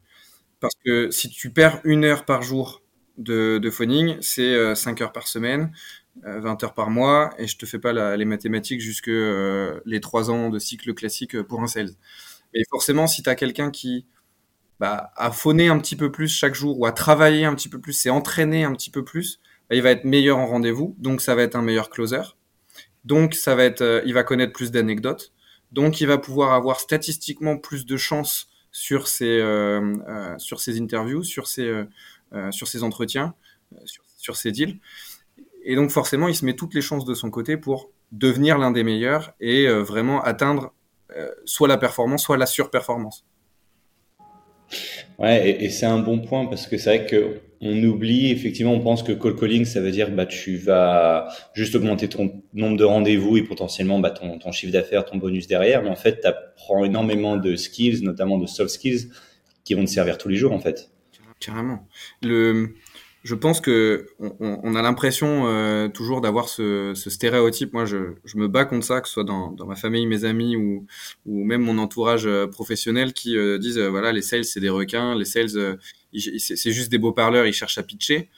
Parce 0.59 0.75
que 0.85 1.11
si 1.11 1.29
tu 1.29 1.51
perds 1.51 1.81
une 1.83 2.05
heure 2.05 2.25
par 2.25 2.41
jour 2.41 2.83
de, 3.17 3.69
phoning, 3.69 4.17
c'est 4.21 4.75
5 4.75 4.99
euh, 4.99 5.03
heures 5.03 5.11
par 5.11 5.27
semaine, 5.27 5.71
20 6.23 6.63
euh, 6.63 6.65
heures 6.65 6.73
par 6.73 6.89
mois, 6.89 7.33
et 7.37 7.47
je 7.47 7.57
te 7.57 7.65
fais 7.65 7.79
pas 7.79 8.15
les 8.15 8.25
mathématiques 8.25 8.81
jusque 8.81 9.07
euh, 9.07 9.79
les 9.85 9.99
3 9.99 10.31
ans 10.31 10.49
de 10.49 10.59
cycle 10.59 10.93
classique 10.93 11.41
pour 11.43 11.61
un 11.61 11.67
sales. 11.67 11.91
Et 12.53 12.63
forcément, 12.69 13.07
si 13.07 13.23
tu 13.23 13.29
as 13.29 13.35
quelqu'un 13.35 13.71
qui 13.71 14.05
bah, 14.79 15.11
a 15.15 15.31
phoné 15.31 15.67
un 15.67 15.79
petit 15.79 15.95
peu 15.95 16.11
plus 16.11 16.27
chaque 16.27 16.55
jour, 16.55 16.79
ou 16.79 16.85
a 16.85 16.91
travaillé 16.91 17.45
un 17.45 17.55
petit 17.55 17.69
peu 17.69 17.79
plus, 17.79 17.93
s'est 17.93 18.09
entraîné 18.09 18.63
un 18.63 18.73
petit 18.73 18.89
peu 18.89 19.03
plus, 19.03 19.39
bah, 19.69 19.75
il 19.75 19.81
va 19.81 19.91
être 19.91 20.05
meilleur 20.05 20.37
en 20.37 20.45
rendez-vous, 20.45 20.95
donc 20.99 21.21
ça 21.21 21.35
va 21.35 21.43
être 21.43 21.55
un 21.55 21.61
meilleur 21.61 21.89
closer. 21.89 22.21
Donc 23.03 23.33
ça 23.35 23.55
va 23.55 23.63
être, 23.63 24.01
il 24.05 24.13
va 24.13 24.23
connaître 24.23 24.53
plus 24.53 24.71
d'anecdotes, 24.71 25.31
donc 25.71 26.01
il 26.01 26.07
va 26.07 26.17
pouvoir 26.17 26.53
avoir 26.53 26.79
statistiquement 26.79 27.57
plus 27.57 27.85
de 27.85 27.97
chances 27.97 28.49
sur 28.71 29.07
ses, 29.07 29.41
sur 30.37 30.59
ses 30.59 30.81
interviews, 30.81 31.23
sur 31.23 31.47
ses, 31.47 31.85
sur 32.51 32.67
ses 32.67 32.83
entretiens, 32.83 33.33
euh, 33.73 33.77
sur, 33.85 34.03
sur 34.17 34.35
ses 34.35 34.51
deals. 34.51 34.79
Et 35.63 35.75
donc 35.75 35.89
forcément, 35.89 36.27
il 36.27 36.35
se 36.35 36.45
met 36.45 36.55
toutes 36.55 36.73
les 36.73 36.81
chances 36.81 37.05
de 37.05 37.13
son 37.13 37.31
côté 37.31 37.57
pour 37.57 37.89
devenir 38.11 38.57
l'un 38.57 38.71
des 38.71 38.83
meilleurs 38.83 39.33
et 39.39 39.67
euh, 39.67 39.81
vraiment 39.81 40.21
atteindre 40.23 40.73
soit 41.45 41.67
la 41.67 41.77
performance, 41.77 42.23
soit 42.23 42.35
la 42.35 42.47
surperformance. 42.47 43.25
Ouais, 45.17 45.49
et, 45.49 45.65
et 45.65 45.69
c'est 45.69 45.85
un 45.85 45.99
bon 45.99 46.19
point 46.19 46.45
parce 46.45 46.67
que 46.67 46.77
c'est 46.77 46.97
vrai 46.97 47.05
que 47.05 47.39
on 47.61 47.81
oublie, 47.83 48.31
effectivement, 48.31 48.73
on 48.73 48.79
pense 48.79 49.01
que 49.01 49.11
call 49.11 49.35
calling, 49.35 49.65
ça 49.65 49.81
veut 49.81 49.91
dire 49.91 50.11
bah 50.11 50.25
tu 50.25 50.57
vas 50.57 51.29
juste 51.53 51.75
augmenter 51.75 52.07
ton 52.09 52.43
nombre 52.53 52.77
de 52.77 52.83
rendez-vous 52.83 53.37
et 53.37 53.43
potentiellement 53.43 53.99
bah, 53.99 54.11
ton, 54.11 54.37
ton 54.37 54.51
chiffre 54.51 54.73
d'affaires, 54.73 55.05
ton 55.05 55.17
bonus 55.17 55.47
derrière. 55.47 55.81
Mais 55.81 55.89
en 55.89 55.95
fait, 55.95 56.21
tu 56.21 56.27
apprends 56.27 56.83
énormément 56.83 57.37
de 57.37 57.55
skills, 57.55 58.03
notamment 58.03 58.37
de 58.37 58.45
soft 58.45 58.69
skills, 58.69 59.09
qui 59.63 59.73
vont 59.73 59.85
te 59.85 59.89
servir 59.89 60.17
tous 60.17 60.29
les 60.29 60.35
jours 60.35 60.51
en 60.51 60.59
fait. 60.59 60.91
Carrément. 61.39 61.87
Le, 62.21 62.73
je 63.25 63.33
pense 63.33 63.59
que 63.59 64.07
on, 64.19 64.75
a 64.75 64.83
l'impression 64.83 65.47
euh, 65.47 65.87
toujours 65.87 66.21
d'avoir 66.21 66.47
ce, 66.47 66.93
stéréotype. 66.95 67.73
Moi, 67.73 67.85
je, 67.85 67.97
me 68.35 68.47
bats 68.47 68.65
contre 68.65 68.85
ça, 68.85 69.01
que 69.01 69.07
ce 69.07 69.15
soit 69.15 69.23
dans, 69.23 69.55
ma 69.65 69.75
famille, 69.75 70.05
mes 70.05 70.25
amis 70.25 70.55
ou, 70.55 70.85
même 71.25 71.61
mon 71.63 71.79
entourage 71.79 72.27
euh, 72.27 72.45
professionnel 72.45 73.13
qui 73.13 73.35
euh, 73.35 73.57
disent 73.57 73.79
voilà 73.79 74.11
les 74.11 74.21
sales 74.21 74.45
c'est 74.45 74.59
des 74.59 74.69
requins, 74.69 75.15
les 75.15 75.25
sales 75.25 75.79
c'est 76.13 76.71
juste 76.71 76.91
des 76.91 76.99
beaux 76.99 77.13
parleurs, 77.13 77.47
ils 77.47 77.53
cherchent 77.53 77.79
à 77.79 77.83
pitcher. 77.83 78.29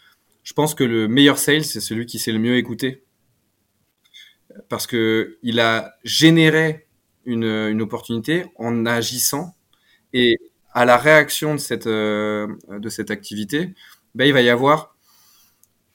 Je 0.43 0.53
pense 0.53 0.73
que 0.73 0.85
le 0.85 1.09
meilleur 1.09 1.37
sales 1.37 1.65
c'est 1.65 1.81
celui 1.81 2.05
qui 2.05 2.17
sait 2.17 2.31
le 2.31 2.39
mieux 2.39 2.55
écouter 2.55 3.03
parce 4.69 4.87
que 4.87 5.37
il 5.43 5.59
a 5.59 5.95
généré 6.05 6.87
une, 7.25 7.43
une 7.43 7.81
opportunité 7.81 8.45
en 8.55 8.85
agissant 8.85 9.53
et 10.13 10.37
à 10.77 10.85
la 10.85 10.97
réaction 10.97 11.55
de 11.55 11.59
cette 11.59 11.87
de 11.87 12.89
cette 12.89 13.11
activité 13.11 13.73
ben, 14.15 14.25
il 14.25 14.33
va 14.33 14.41
y 14.41 14.49
avoir 14.49 14.95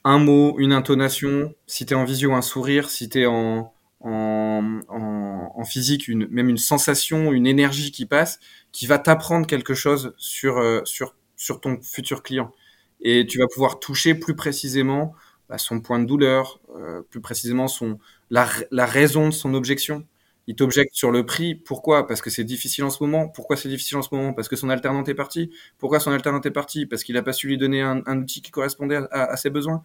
un 0.05 0.19
mot, 0.19 0.57
une 0.59 0.73
intonation, 0.73 1.55
si 1.67 1.87
tu 1.87 1.95
es 1.95 1.97
en 1.97 2.05
visio, 2.05 2.33
un 2.35 2.43
sourire, 2.43 2.91
si 2.91 3.09
tu 3.09 3.21
es 3.21 3.27
en, 3.27 3.73
en, 4.01 4.81
en, 4.89 5.53
en, 5.55 5.65
physique, 5.65 6.09
une, 6.09 6.27
même 6.29 6.49
une 6.49 6.59
sensation, 6.59 7.33
une 7.33 7.47
énergie 7.47 7.93
qui 7.93 8.07
passe, 8.07 8.41
qui 8.73 8.87
va 8.87 8.99
t'apprendre 8.99 9.47
quelque 9.47 9.75
chose 9.75 10.15
sur, 10.19 10.59
euh, 10.59 10.81
sur, 10.85 11.15
sur 11.37 11.61
ton 11.61 11.81
futur 11.83 12.23
client. 12.23 12.53
Et 13.01 13.27
tu 13.27 13.39
vas 13.39 13.47
pouvoir 13.53 13.79
toucher 13.79 14.15
plus 14.15 14.35
précisément 14.35 15.15
bah, 15.49 15.59
son 15.59 15.81
point 15.81 16.01
de 16.01 16.07
douleur, 16.07 16.61
euh, 16.77 17.03
plus 17.03 17.21
précisément 17.21 17.69
son, 17.69 17.99
la, 18.31 18.49
la 18.73 18.87
raison 18.87 19.29
de 19.29 19.33
son 19.35 19.55
objection 19.55 20.05
il 20.47 20.57
t'objecte 20.57 20.95
sur 20.95 21.11
le 21.11 21.25
prix. 21.25 21.55
Pourquoi? 21.55 22.07
Parce 22.07 22.21
que 22.21 22.31
c'est 22.31 22.45
difficile 22.45 22.85
en 22.85 22.91
ce 22.91 23.03
moment. 23.03 23.29
Pourquoi 23.29 23.57
c'est 23.57 23.69
difficile 23.69 23.97
en 23.97 24.03
ce 24.03 24.15
moment? 24.15 24.33
Parce 24.33 24.49
que 24.49 24.57
son 24.57 24.69
alternante 24.71 25.09
est 25.09 25.15
parti. 25.15 25.51
Pourquoi 25.79 26.01
son 26.01 26.11
alternante 26.11 26.47
est 26.47 26.51
parti? 26.51 26.87
Parce 26.87 27.05
qu'il 27.05 27.15
n'a 27.15 27.23
pas 27.23 27.33
su 27.33 27.47
lui 27.47 27.59
donner 27.59 27.83
un, 27.83 28.19
outil 28.19 28.43
qui 28.43 28.51
correspondait 28.51 29.01
à, 29.11 29.37
ses 29.37 29.51
besoins? 29.51 29.85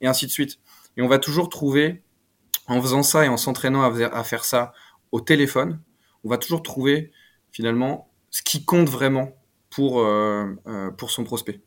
Et 0.00 0.06
ainsi 0.06 0.26
de 0.26 0.30
suite. 0.30 0.58
Et 0.96 1.02
on 1.02 1.08
va 1.08 1.18
toujours 1.18 1.48
trouver, 1.48 2.02
en 2.66 2.80
faisant 2.80 3.02
ça 3.02 3.24
et 3.24 3.28
en 3.28 3.36
s'entraînant 3.36 3.82
à, 3.82 4.24
faire 4.24 4.44
ça 4.44 4.72
au 5.12 5.20
téléphone, 5.20 5.80
on 6.24 6.28
va 6.28 6.38
toujours 6.38 6.62
trouver 6.62 7.12
finalement 7.52 8.10
ce 8.30 8.42
qui 8.42 8.64
compte 8.64 8.88
vraiment 8.88 9.36
pour, 9.70 10.00
euh, 10.00 10.46
euh, 10.66 10.90
pour 10.90 11.10
son 11.10 11.24
prospect 11.24 11.60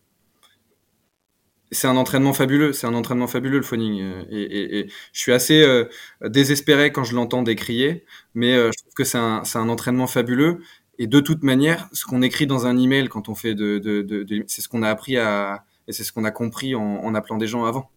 c'est 1.71 1.87
un 1.87 1.97
entraînement 1.97 2.33
fabuleux, 2.33 2.73
c'est 2.73 2.87
un 2.87 2.93
entraînement 2.93 3.27
fabuleux 3.27 3.57
le 3.57 3.63
phoning. 3.63 4.01
Euh, 4.01 4.23
et, 4.29 4.41
et, 4.41 4.79
et 4.79 4.89
je 5.13 5.19
suis 5.19 5.31
assez 5.33 5.61
euh, 5.61 5.85
désespéré 6.21 6.91
quand 6.91 7.03
je 7.03 7.15
l'entends 7.15 7.43
décrier, 7.43 8.05
mais 8.35 8.53
euh, 8.55 8.71
je 8.71 8.81
trouve 8.83 8.93
que 8.93 9.03
c'est 9.03 9.17
un, 9.17 9.43
un, 9.53 9.69
entraînement 9.69 10.07
fabuleux. 10.07 10.59
Et 10.99 11.07
de 11.07 11.19
toute 11.19 11.43
manière, 11.43 11.89
ce 11.93 12.05
qu'on 12.05 12.21
écrit 12.21 12.47
dans 12.47 12.65
un 12.65 12.77
email 12.77 13.07
quand 13.09 13.29
on 13.29 13.35
fait 13.35 13.53
de, 13.55 13.77
de, 13.79 14.01
de, 14.01 14.23
de 14.23 14.43
c'est 14.47 14.61
ce 14.61 14.69
qu'on 14.69 14.83
a 14.83 14.89
appris 14.89 15.17
à, 15.17 15.65
et 15.87 15.93
c'est 15.93 16.03
ce 16.03 16.11
qu'on 16.11 16.23
a 16.25 16.31
compris 16.31 16.75
en, 16.75 16.81
en 16.81 17.15
appelant 17.15 17.37
des 17.37 17.47
gens 17.47 17.65
avant. 17.65 17.91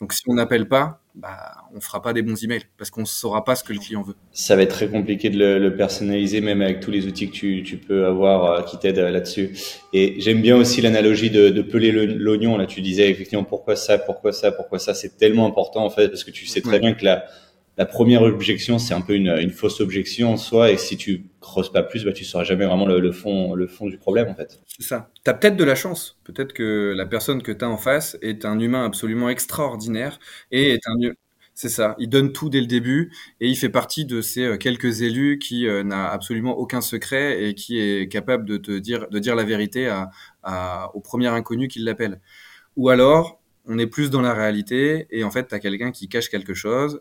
Donc 0.00 0.12
si 0.12 0.22
on 0.26 0.34
n'appelle 0.34 0.68
pas, 0.68 1.00
bah, 1.14 1.54
on 1.74 1.80
fera 1.80 2.02
pas 2.02 2.12
des 2.12 2.20
bons 2.20 2.42
emails 2.44 2.66
parce 2.76 2.90
qu'on 2.90 3.00
ne 3.00 3.06
saura 3.06 3.44
pas 3.44 3.54
ce 3.56 3.64
que 3.64 3.72
le 3.72 3.78
client 3.78 4.02
veut. 4.02 4.14
Ça 4.32 4.54
va 4.54 4.62
être 4.62 4.74
très 4.74 4.88
compliqué 4.88 5.30
de 5.30 5.38
le, 5.38 5.58
le 5.58 5.74
personnaliser, 5.74 6.42
même 6.42 6.60
avec 6.60 6.80
tous 6.80 6.90
les 6.90 7.06
outils 7.06 7.30
que 7.30 7.34
tu, 7.34 7.62
tu 7.64 7.78
peux 7.78 8.04
avoir 8.04 8.44
euh, 8.44 8.62
qui 8.62 8.78
t'aident 8.78 8.98
euh, 8.98 9.10
là-dessus. 9.10 9.56
Et 9.94 10.20
j'aime 10.20 10.42
bien 10.42 10.56
aussi 10.56 10.82
l'analogie 10.82 11.30
de, 11.30 11.48
de 11.48 11.62
peler 11.62 11.92
l'oignon. 11.92 12.58
Là, 12.58 12.66
tu 12.66 12.82
disais 12.82 13.10
effectivement 13.10 13.44
pourquoi 13.44 13.74
ça, 13.76 13.96
pourquoi 13.96 14.32
ça, 14.32 14.52
pourquoi 14.52 14.78
ça? 14.78 14.92
C'est 14.92 15.16
tellement 15.16 15.46
important 15.46 15.84
en 15.84 15.90
fait 15.90 16.08
parce 16.08 16.24
que 16.24 16.30
tu 16.30 16.46
sais 16.46 16.60
très 16.60 16.72
ouais. 16.72 16.80
bien 16.80 16.92
que 16.92 17.04
la, 17.04 17.24
la 17.76 17.84
première 17.84 18.22
objection, 18.22 18.78
c'est 18.78 18.94
un 18.94 19.02
peu 19.02 19.14
une, 19.14 19.50
fausse 19.50 19.80
objection 19.80 20.32
en 20.32 20.36
soi, 20.36 20.70
et 20.70 20.78
si 20.78 20.96
tu 20.96 21.26
creuses 21.40 21.70
pas 21.70 21.82
plus, 21.82 22.04
bah, 22.04 22.12
tu 22.12 22.24
sauras 22.24 22.44
jamais 22.44 22.64
vraiment 22.64 22.86
le, 22.86 23.00
le, 23.00 23.12
fond, 23.12 23.54
le 23.54 23.66
fond 23.66 23.86
du 23.86 23.98
problème, 23.98 24.28
en 24.28 24.34
fait. 24.34 24.60
C'est 24.66 24.82
ça. 24.82 25.10
Tu 25.24 25.30
as 25.30 25.34
peut-être 25.34 25.56
de 25.56 25.64
la 25.64 25.74
chance. 25.74 26.18
Peut-être 26.24 26.54
que 26.54 26.94
la 26.96 27.04
personne 27.04 27.42
que 27.42 27.52
tu 27.52 27.64
as 27.64 27.68
en 27.68 27.76
face 27.76 28.16
est 28.22 28.46
un 28.46 28.58
humain 28.60 28.84
absolument 28.84 29.28
extraordinaire, 29.28 30.18
et 30.50 30.72
est 30.72 30.86
un... 30.86 31.12
C'est 31.54 31.70
ça. 31.70 31.94
Il 31.98 32.10
donne 32.10 32.32
tout 32.32 32.50
dès 32.50 32.60
le 32.60 32.66
début, 32.66 33.12
et 33.40 33.48
il 33.48 33.56
fait 33.56 33.70
partie 33.70 34.04
de 34.04 34.20
ces 34.20 34.44
euh, 34.44 34.56
quelques 34.58 35.00
élus 35.00 35.38
qui 35.38 35.66
euh, 35.66 35.82
n'a 35.82 36.10
absolument 36.10 36.58
aucun 36.58 36.82
secret, 36.82 37.44
et 37.44 37.54
qui 37.54 37.78
est 37.78 38.08
capable 38.08 38.46
de 38.46 38.56
te 38.56 38.78
dire, 38.78 39.08
de 39.08 39.18
dire 39.18 39.34
la 39.34 39.44
vérité 39.44 39.88
à, 39.88 40.10
à, 40.42 40.90
au 40.94 41.00
premier 41.00 41.28
inconnu 41.28 41.68
qui 41.68 41.78
l'appelle. 41.80 42.20
Ou 42.76 42.90
alors, 42.90 43.40
on 43.66 43.78
est 43.78 43.86
plus 43.86 44.10
dans 44.10 44.22
la 44.22 44.32
réalité, 44.34 45.06
et 45.10 45.24
en 45.24 45.30
fait, 45.30 45.48
tu 45.48 45.54
as 45.54 45.58
quelqu'un 45.58 45.92
qui 45.92 46.08
cache 46.08 46.28
quelque 46.28 46.54
chose, 46.54 47.00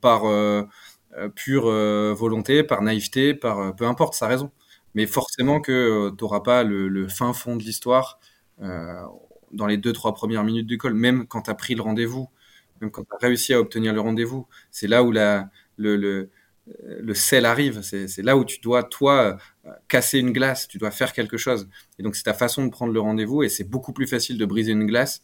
par 0.00 0.24
euh, 1.16 1.28
pure 1.30 1.68
euh, 1.68 2.12
volonté, 2.12 2.62
par 2.62 2.82
naïveté, 2.82 3.34
par 3.34 3.58
euh, 3.60 3.72
peu 3.72 3.86
importe 3.86 4.14
sa 4.14 4.26
raison. 4.28 4.50
Mais 4.94 5.06
forcément 5.06 5.60
que 5.60 6.10
tu 6.10 6.24
n'auras 6.24 6.40
pas 6.40 6.64
le, 6.64 7.08
fin 7.08 7.32
fond 7.32 7.56
de 7.56 7.62
l'histoire 7.62 8.18
dans 8.58 9.66
les 9.66 9.76
deux, 9.76 9.92
trois 9.92 10.14
premières 10.14 10.44
minutes 10.44 10.66
du 10.66 10.76
call, 10.78 10.94
même 10.94 11.26
quand 11.26 11.42
tu 11.42 11.50
as 11.50 11.54
pris 11.54 11.74
le 11.74 11.82
rendez-vous, 11.82 12.28
même 12.80 12.90
quand 12.90 13.02
tu 13.02 13.08
as 13.12 13.18
réussi 13.26 13.54
à 13.54 13.60
obtenir 13.60 13.92
le 13.94 14.00
rendez-vous. 14.00 14.46
C'est 14.70 14.88
là 14.88 15.02
où 15.04 15.12
la, 15.12 15.50
le, 15.76 15.96
le, 15.96 16.30
le 16.66 17.14
sel 17.14 17.44
arrive. 17.46 17.82
C'est 17.82 18.22
là 18.22 18.36
où 18.36 18.44
tu 18.44 18.60
dois, 18.60 18.82
toi, 18.82 19.36
casser 19.88 20.18
une 20.18 20.32
glace, 20.32 20.68
tu 20.68 20.78
dois 20.78 20.90
faire 20.90 21.12
quelque 21.12 21.36
chose. 21.36 21.68
Et 21.98 22.02
donc, 22.02 22.16
c'est 22.16 22.24
ta 22.24 22.34
façon 22.34 22.64
de 22.64 22.70
prendre 22.70 22.92
le 22.92 23.00
rendez-vous 23.00 23.42
et 23.42 23.48
c'est 23.48 23.68
beaucoup 23.68 23.92
plus 23.92 24.06
facile 24.06 24.36
de 24.36 24.46
briser 24.46 24.72
une 24.72 24.86
glace 24.86 25.22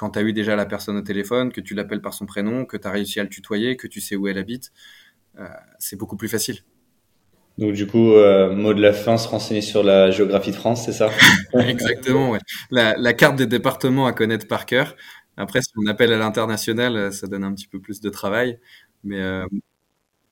quand 0.00 0.12
tu 0.12 0.18
as 0.18 0.22
eu 0.22 0.32
déjà 0.32 0.56
la 0.56 0.64
personne 0.64 0.96
au 0.96 1.02
téléphone, 1.02 1.52
que 1.52 1.60
tu 1.60 1.74
l'appelles 1.74 2.00
par 2.00 2.14
son 2.14 2.24
prénom, 2.24 2.64
que 2.64 2.78
tu 2.78 2.88
as 2.88 2.90
réussi 2.90 3.20
à 3.20 3.22
le 3.22 3.28
tutoyer, 3.28 3.76
que 3.76 3.86
tu 3.86 4.00
sais 4.00 4.16
où 4.16 4.28
elle 4.28 4.38
habite, 4.38 4.72
euh, 5.38 5.46
c'est 5.78 5.96
beaucoup 5.96 6.16
plus 6.16 6.28
facile. 6.28 6.60
Donc 7.58 7.74
du 7.74 7.86
coup, 7.86 8.14
euh, 8.14 8.50
mot 8.50 8.72
de 8.72 8.80
la 8.80 8.94
fin, 8.94 9.18
se 9.18 9.28
renseigner 9.28 9.60
sur 9.60 9.82
la 9.82 10.10
géographie 10.10 10.52
de 10.52 10.56
France, 10.56 10.86
c'est 10.86 10.94
ça 10.94 11.10
Exactement, 11.68 12.30
ouais. 12.30 12.38
La, 12.70 12.96
la, 12.96 13.12
carte 13.12 13.36
des 13.36 13.46
départements 13.46 14.06
à 14.06 14.14
connaître 14.14 14.48
par 14.48 14.64
cœur. 14.64 14.96
Après, 15.36 15.60
si 15.60 15.70
on 15.76 15.86
appelle 15.86 16.14
à 16.14 16.16
l'international, 16.16 17.12
ça 17.12 17.26
donne 17.26 17.44
un 17.44 17.52
petit 17.52 17.68
peu 17.68 17.78
plus 17.78 18.00
de 18.00 18.08
travail. 18.08 18.58
Mais 19.04 19.20
euh, 19.20 19.44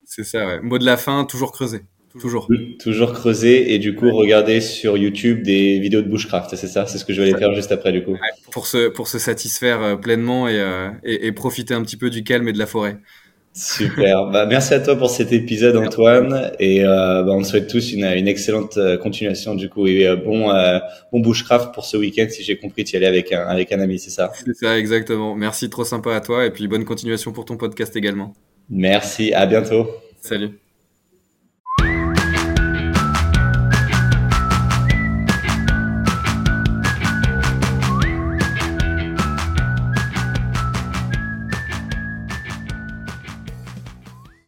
c'est 0.03 0.23
ça, 0.23 0.47
ouais. 0.47 0.61
Mot 0.61 0.79
de 0.79 0.85
la 0.85 0.97
fin, 0.97 1.25
toujours 1.25 1.51
creuser. 1.51 1.83
Toujours. 2.17 2.47
Toujours 2.79 3.13
creuser 3.13 3.73
et 3.73 3.77
du 3.77 3.93
coup 3.93 4.11
regarder 4.11 4.61
sur 4.61 4.97
YouTube 4.97 5.43
des 5.43 5.79
vidéos 5.79 6.01
de 6.01 6.07
bushcraft, 6.07 6.55
c'est 6.55 6.67
ça? 6.67 6.87
C'est 6.87 6.97
ce 6.97 7.05
que 7.05 7.13
je 7.13 7.21
vais 7.21 7.29
aller 7.29 7.37
faire 7.37 7.53
juste 7.53 7.71
après 7.71 7.91
du 7.91 8.03
coup. 8.03 8.17
Pour 8.51 8.65
se, 8.65 8.89
pour 8.89 9.07
se 9.07 9.19
satisfaire 9.19 9.81
euh, 9.83 9.95
pleinement 9.95 10.47
et, 10.47 10.59
euh, 10.59 10.89
et, 11.03 11.27
et, 11.27 11.31
profiter 11.31 11.75
un 11.75 11.83
petit 11.83 11.97
peu 11.97 12.09
du 12.09 12.23
calme 12.23 12.47
et 12.47 12.53
de 12.53 12.57
la 12.57 12.65
forêt. 12.65 12.97
Super. 13.53 14.25
bah, 14.31 14.47
merci 14.47 14.73
à 14.73 14.79
toi 14.79 14.95
pour 14.95 15.11
cet 15.11 15.31
épisode 15.31 15.77
Antoine 15.77 16.51
et 16.59 16.83
euh, 16.83 17.21
bah, 17.21 17.31
on 17.31 17.43
souhaite 17.43 17.67
tous 17.67 17.91
une, 17.91 18.05
une 18.05 18.27
excellente 18.27 18.79
continuation 19.03 19.53
du 19.53 19.69
coup 19.69 19.85
et 19.85 20.07
euh, 20.07 20.15
bon 20.15 20.51
bon 21.11 21.19
bushcraft 21.19 21.73
pour 21.73 21.85
ce 21.85 21.97
week-end 21.97 22.27
si 22.29 22.43
j'ai 22.43 22.57
compris 22.57 22.85
tu 22.85 22.93
y 22.93 22.97
allais 22.97 23.07
avec 23.07 23.31
un 23.31 23.41
avec 23.41 23.71
un 23.71 23.79
ami 23.79 23.99
c'est 23.99 24.11
ça? 24.11 24.31
C'est 24.45 24.55
ça 24.55 24.79
exactement. 24.79 25.35
Merci 25.35 25.69
trop 25.69 25.83
sympa 25.83 26.15
à 26.15 26.21
toi 26.21 26.45
et 26.45 26.51
puis 26.51 26.67
bonne 26.67 26.85
continuation 26.85 27.31
pour 27.31 27.45
ton 27.45 27.57
podcast 27.57 27.95
également. 27.95 28.33
Merci. 28.69 29.33
À 29.33 29.45
bientôt. 29.45 29.87
Salut. 30.21 30.59